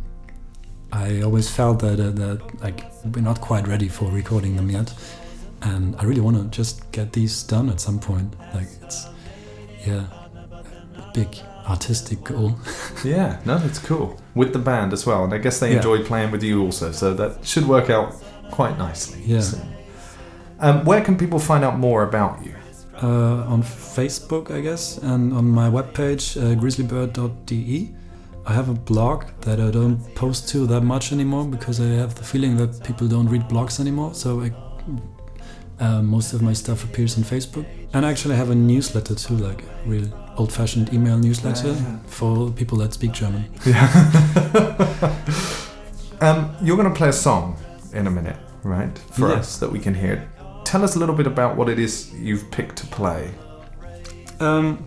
I 0.93 1.23
always 1.23 1.49
felt 1.49 1.81
that 1.81 2.01
uh, 2.01 2.11
that 2.11 2.61
like 2.61 2.85
we're 3.15 3.21
not 3.23 3.41
quite 3.41 3.67
ready 3.69 3.89
for 3.89 4.11
recording 4.11 4.57
them 4.57 4.71
yet, 4.71 4.93
and 5.63 5.97
I 5.97 6.05
really 6.05 6.21
want 6.21 6.37
to 6.37 6.57
just 6.57 6.91
get 6.93 7.13
these 7.13 7.43
done 7.43 7.69
at 7.71 7.81
some 7.81 7.99
point. 7.99 8.35
Like 8.55 8.69
it's 8.83 9.07
yeah, 9.87 10.07
big 11.15 11.39
artistic 11.69 12.23
goal. 12.25 12.53
Yeah, 13.05 13.39
no, 13.45 13.59
that's 13.59 13.79
cool. 13.79 14.17
With 14.35 14.53
the 14.53 14.59
band 14.59 14.93
as 14.93 15.07
well. 15.07 15.25
And 15.25 15.33
I 15.35 15.39
guess 15.39 15.59
they 15.61 15.71
Yeah. 15.71 15.77
enjoy 15.77 16.03
playing 16.05 16.31
with 16.33 16.43
you 16.43 16.63
also, 16.65 16.93
so 16.93 17.15
that 17.15 17.45
should 17.45 17.67
work 17.67 17.91
out 17.91 18.15
quite 18.51 18.79
nicely. 18.79 19.21
Yeah. 19.25 19.41
So, 19.41 19.59
um, 20.61 20.85
where 20.85 21.01
can 21.03 21.17
people 21.17 21.39
find 21.39 21.65
out 21.65 21.79
more 21.79 22.03
about 22.03 22.45
you? 22.45 22.53
uh, 23.03 23.53
on 23.55 23.63
Facebook, 23.63 24.51
I 24.51 24.61
guess, 24.63 24.97
and 25.03 25.33
on 25.35 25.45
my 25.51 25.69
webpage, 25.69 26.25
uh, 26.41 26.55
grizzlybird.de. 26.59 27.95
I 28.47 28.53
have 28.55 28.71
a 28.71 28.75
blog 28.75 29.25
that 29.43 29.59
I 29.61 29.71
don't 29.71 29.99
post 30.15 30.49
to 30.53 30.67
that 30.69 30.81
much 30.83 31.13
anymore 31.13 31.45
because 31.45 31.79
I 31.79 31.89
have 32.01 32.15
the 32.15 32.25
feeling 32.25 32.57
that 32.57 32.83
people 32.85 33.07
don't 33.07 33.29
read 33.29 33.43
blogs 33.51 33.81
anymore. 33.81 34.15
So 34.15 34.41
I 34.41 34.51
Uh, 35.79 36.01
most 36.01 36.33
of 36.33 36.41
my 36.41 36.55
stuff 36.55 36.85
appears 36.85 37.19
on 37.19 37.25
Facebook, 37.25 37.67
and 37.93 38.07
I 38.07 38.11
actually 38.11 38.37
have 38.37 38.49
a 38.51 38.55
newsletter 38.55 39.15
too, 39.15 39.37
like 39.37 39.63
a 39.63 39.89
real 39.91 40.09
old-fashioned 40.37 40.93
email 40.93 41.19
newsletter 41.19 41.69
Yeah. 41.73 41.99
for 42.07 42.51
people 42.51 42.79
that 42.79 42.93
speak 42.93 43.13
German. 43.13 43.45
Um, 46.21 46.57
you're 46.63 46.77
going 46.79 46.89
to 46.89 46.95
play 46.95 47.09
a 47.11 47.13
song 47.13 47.59
in 47.93 48.07
a 48.07 48.11
minute, 48.11 48.37
right? 48.63 48.97
For 49.13 49.29
Yeah. 49.29 49.35
us 49.37 49.59
that 49.59 49.71
we 49.71 49.79
can 49.79 49.95
hear. 49.95 50.27
Tell 50.65 50.83
us 50.83 50.97
a 50.97 50.99
little 50.99 51.15
bit 51.15 51.27
about 51.27 51.57
what 51.59 51.69
it 51.69 51.79
is 51.79 52.11
you've 52.15 52.51
picked 52.51 52.77
to 52.77 52.87
play. 52.87 53.31
Um, 54.41 54.79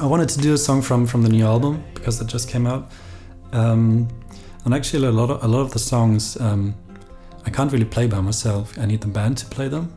I 0.00 0.06
wanted 0.06 0.28
to 0.30 0.38
do 0.40 0.54
a 0.54 0.58
song 0.58 0.80
from 0.82 1.06
from 1.06 1.22
the 1.22 1.28
new 1.28 1.44
album 1.44 1.82
because 1.94 2.18
it 2.20 2.28
just 2.32 2.48
came 2.48 2.66
out, 2.66 2.90
um, 3.52 4.08
and 4.64 4.74
actually 4.74 5.06
a 5.06 5.12
lot 5.12 5.30
of 5.30 5.44
a 5.44 5.48
lot 5.48 5.60
of 5.60 5.70
the 5.72 5.78
songs 5.78 6.36
um, 6.40 6.74
I 7.46 7.50
can't 7.50 7.70
really 7.70 7.84
play 7.84 8.06
by 8.06 8.20
myself. 8.22 8.76
I 8.78 8.86
need 8.86 9.00
the 9.02 9.08
band 9.08 9.36
to 9.38 9.46
play 9.46 9.68
them. 9.68 9.92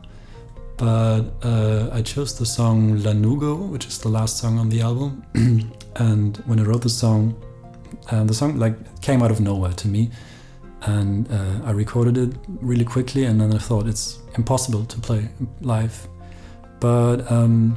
But 0.78 1.32
uh, 1.42 1.90
I 1.92 2.02
chose 2.02 2.38
the 2.38 2.46
song 2.46 2.98
Lanugo, 2.98 3.68
which 3.68 3.86
is 3.86 3.98
the 3.98 4.08
last 4.08 4.38
song 4.38 4.58
on 4.58 4.68
the 4.68 4.80
album. 4.80 5.24
and 5.96 6.36
when 6.46 6.60
I 6.60 6.62
wrote 6.62 6.82
the 6.82 6.88
song, 6.88 7.34
um, 8.12 8.28
the 8.28 8.34
song 8.34 8.58
like 8.58 9.00
came 9.02 9.20
out 9.20 9.32
of 9.32 9.40
nowhere 9.40 9.72
to 9.72 9.88
me, 9.88 10.10
and 10.82 11.28
uh, 11.32 11.64
I 11.64 11.72
recorded 11.72 12.16
it 12.16 12.36
really 12.46 12.84
quickly. 12.84 13.24
And 13.24 13.40
then 13.40 13.52
I 13.52 13.58
thought 13.58 13.88
it's 13.88 14.20
impossible 14.36 14.84
to 14.84 15.00
play 15.00 15.28
live, 15.60 16.06
but 16.78 17.28
um, 17.30 17.76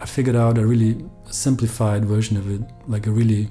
I 0.00 0.06
figured 0.06 0.36
out 0.36 0.56
a 0.56 0.64
really 0.64 1.04
simplified 1.30 2.04
version 2.04 2.36
of 2.36 2.48
it, 2.48 2.62
like 2.86 3.08
a 3.08 3.10
really 3.10 3.48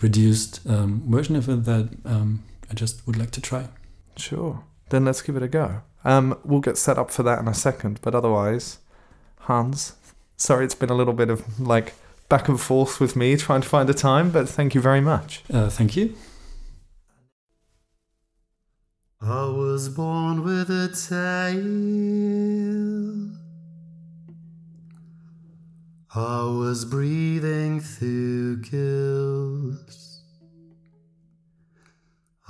reduced 0.00 0.60
um, 0.68 1.02
version 1.06 1.34
of 1.34 1.48
it 1.48 1.64
that 1.64 1.88
um, 2.04 2.44
I 2.70 2.74
just 2.74 3.04
would 3.08 3.16
like 3.16 3.32
to 3.32 3.40
try. 3.40 3.66
Sure. 4.16 4.62
Then 4.90 5.04
let's 5.04 5.22
give 5.22 5.36
it 5.36 5.42
a 5.42 5.48
go. 5.48 5.82
Um, 6.04 6.38
we'll 6.44 6.60
get 6.60 6.78
set 6.78 6.98
up 6.98 7.10
for 7.10 7.22
that 7.24 7.38
in 7.40 7.48
a 7.48 7.54
second, 7.54 8.00
but 8.02 8.14
otherwise, 8.14 8.78
Hans, 9.40 9.94
sorry 10.36 10.64
it's 10.64 10.74
been 10.74 10.90
a 10.90 10.94
little 10.94 11.12
bit 11.12 11.30
of 11.30 11.60
like 11.60 11.94
back 12.28 12.48
and 12.48 12.60
forth 12.60 13.00
with 13.00 13.16
me 13.16 13.36
trying 13.36 13.62
to 13.62 13.68
find 13.68 13.88
a 13.90 13.94
time, 13.94 14.30
but 14.30 14.48
thank 14.48 14.74
you 14.74 14.80
very 14.80 15.00
much. 15.00 15.42
Uh, 15.52 15.68
thank 15.68 15.96
you. 15.96 16.14
I 19.20 19.46
was 19.46 19.88
born 19.88 20.44
with 20.44 20.70
a 20.70 20.88
tail. 21.08 21.58
I 26.14 26.44
was 26.44 26.84
breathing 26.84 27.80
through 27.80 28.62
gills. 28.62 29.97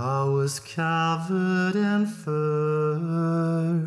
I 0.00 0.22
was 0.22 0.60
covered 0.60 1.74
in 1.74 2.06
fur. 2.06 3.84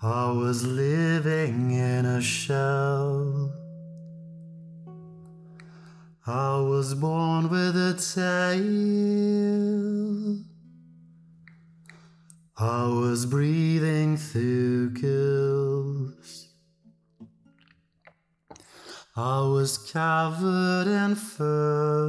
I 0.00 0.32
was 0.32 0.66
living 0.66 1.72
in 1.72 2.06
a 2.06 2.22
shell. 2.22 3.52
I 6.26 6.58
was 6.60 6.94
born 6.94 7.50
with 7.50 7.76
a 7.76 7.92
tail. 8.14 8.62
I 12.56 12.86
was 12.86 13.26
breathing 13.26 14.16
through 14.16 14.92
gills. 14.94 15.91
I 19.14 19.40
was 19.40 19.76
covered 19.76 20.86
in 20.86 21.14
fur. 21.16 22.08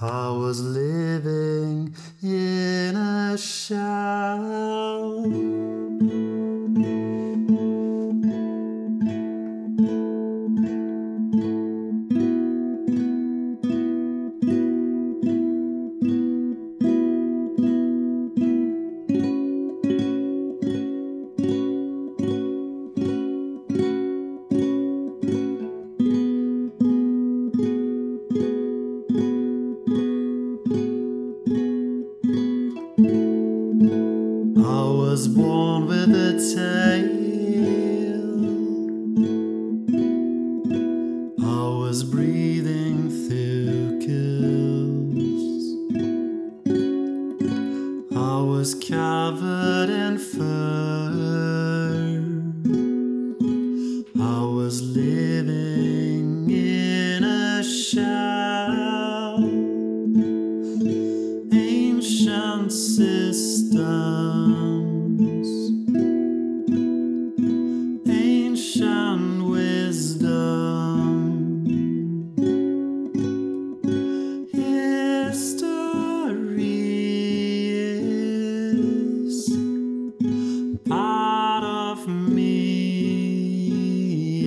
I 0.00 0.30
was 0.30 0.62
living 0.62 1.96
in 2.22 2.94
a 2.94 3.36
shell. 3.36 5.26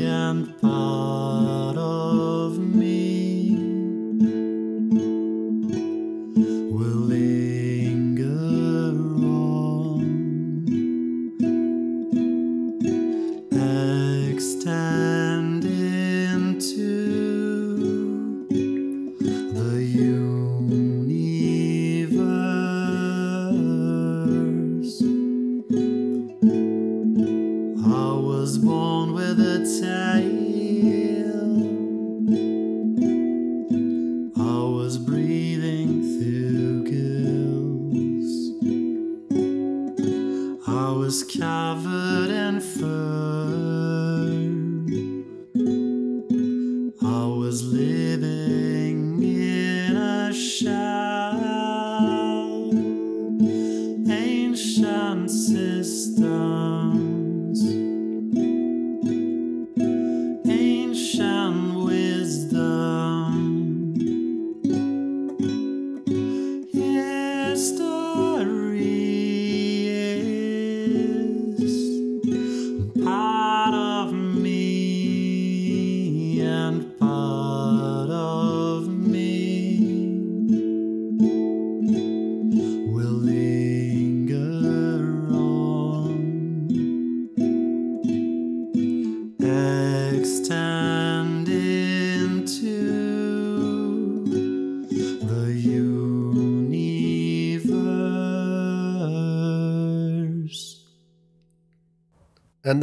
And 0.06 0.62
part 0.62 1.63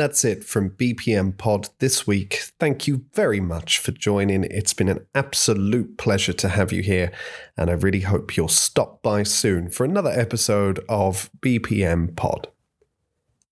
that's 0.00 0.24
it 0.24 0.42
from 0.42 0.70
BPM 0.70 1.36
Pod 1.36 1.68
this 1.78 2.06
week. 2.06 2.40
Thank 2.58 2.88
you 2.88 3.04
very 3.12 3.40
much 3.40 3.78
for 3.78 3.92
joining. 3.92 4.44
It's 4.44 4.72
been 4.72 4.88
an 4.88 5.06
absolute 5.14 5.98
pleasure 5.98 6.32
to 6.32 6.48
have 6.48 6.72
you 6.72 6.82
here, 6.82 7.12
and 7.56 7.68
I 7.68 7.74
really 7.74 8.00
hope 8.00 8.36
you'll 8.36 8.48
stop 8.48 9.02
by 9.02 9.22
soon 9.24 9.68
for 9.68 9.84
another 9.84 10.10
episode 10.10 10.80
of 10.88 11.30
BPM 11.40 12.16
Pod. 12.16 12.48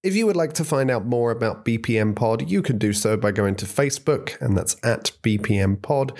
If 0.04 0.14
you 0.14 0.26
would 0.26 0.36
like 0.36 0.52
to 0.52 0.62
find 0.62 0.92
out 0.92 1.06
more 1.06 1.32
about 1.32 1.64
BPM 1.64 2.14
Pod, 2.14 2.48
you 2.48 2.62
can 2.62 2.78
do 2.78 2.92
so 2.92 3.16
by 3.16 3.32
going 3.32 3.56
to 3.56 3.66
Facebook, 3.66 4.40
and 4.40 4.56
that's 4.56 4.76
at 4.84 5.10
BPM 5.24 5.82
Pod. 5.82 6.16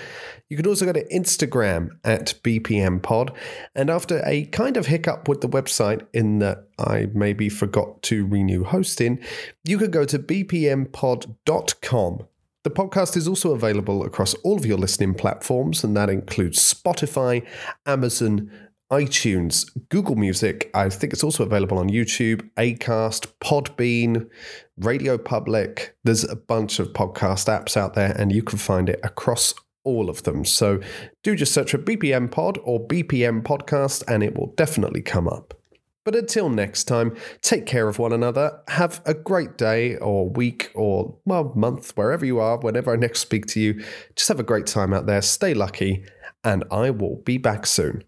You 0.49 0.57
can 0.57 0.67
also 0.67 0.85
go 0.85 0.93
to 0.93 1.07
Instagram 1.14 1.91
at 2.03 2.35
BPM 2.43 3.01
Pod. 3.01 3.31
And 3.77 3.88
after 3.88 4.21
a 4.27 4.47
kind 4.47 4.77
of 4.77 4.87
hiccup 4.87 5.29
with 5.29 5.43
the 5.43 5.49
website, 5.49 6.05
in 6.12 6.41
that 6.41 6.67
I 6.77 7.07
maybe 7.14 7.49
forgot 7.49 8.03
to 8.03 8.27
renew 8.27 8.64
hosting, 8.64 9.21
you 9.62 9.79
can 9.79 9.93
go 9.93 10.05
to 10.07 10.19
bpmpod.com. 10.19 12.19
The 12.64 12.71
podcast 12.71 13.17
is 13.17 13.29
also 13.29 13.53
available 13.53 14.05
across 14.05 14.35
all 14.43 14.57
of 14.57 14.67
your 14.67 14.77
listening 14.77 15.14
platforms, 15.14 15.85
and 15.85 15.97
that 15.97 16.11
includes 16.11 16.59
Spotify, 16.59 17.47
Amazon, 17.87 18.51
iTunes, 18.90 19.70
Google 19.90 20.16
Music. 20.16 20.70
I 20.74 20.88
think 20.88 21.12
it's 21.12 21.24
also 21.24 21.44
available 21.44 21.79
on 21.79 21.90
YouTube, 21.90 22.48
Acast, 22.57 23.27
Podbean, 23.40 24.29
Radio 24.79 25.18
Public. 25.18 25.96
There's 26.05 26.24
a 26.24 26.37
bunch 26.37 26.79
of 26.79 26.94
podcast 26.94 27.48
apps 27.48 27.77
out 27.77 27.94
there, 27.94 28.12
and 28.18 28.33
you 28.33 28.42
can 28.42 28.59
find 28.59 28.88
it 28.88 29.01
across 29.03 29.53
all 29.85 30.09
of 30.09 30.22
them. 30.22 30.44
So 30.44 30.81
do 31.22 31.37
just 31.37 31.53
search 31.53 31.70
for 31.72 31.79
BPM 31.79 32.31
Pod 32.31 32.59
or 32.64 32.87
BPM 32.87 33.42
Podcast, 33.42 34.05
and 34.09 34.22
it 34.22 34.37
will 34.37 34.55
definitely 34.57 35.03
come 35.03 35.29
up. 35.29 35.55
But 36.05 36.16
until 36.16 36.48
next 36.48 36.85
time, 36.85 37.14
take 37.42 37.66
care 37.66 37.87
of 37.87 37.98
one 37.98 38.14
another. 38.14 38.62
Have 38.68 39.03
a 39.05 39.12
great 39.12 39.59
day 39.59 39.96
or 39.96 40.31
week 40.31 40.70
or, 40.74 41.18
well, 41.27 41.53
month, 41.55 41.94
wherever 41.94 42.24
you 42.24 42.40
are, 42.40 42.59
whenever 42.59 42.90
I 42.90 42.96
next 42.96 43.20
speak 43.20 43.44
to 43.48 43.61
you. 43.61 43.85
Just 44.16 44.29
have 44.29 44.40
a 44.40 44.44
great 44.44 44.66
time 44.66 44.94
out 44.94 45.05
there. 45.05 45.20
Stay 45.20 45.53
lucky, 45.53 46.07
and 46.42 46.64
I 46.70 46.88
will 46.88 47.16
be 47.16 47.37
back 47.37 47.66
soon. 47.66 48.05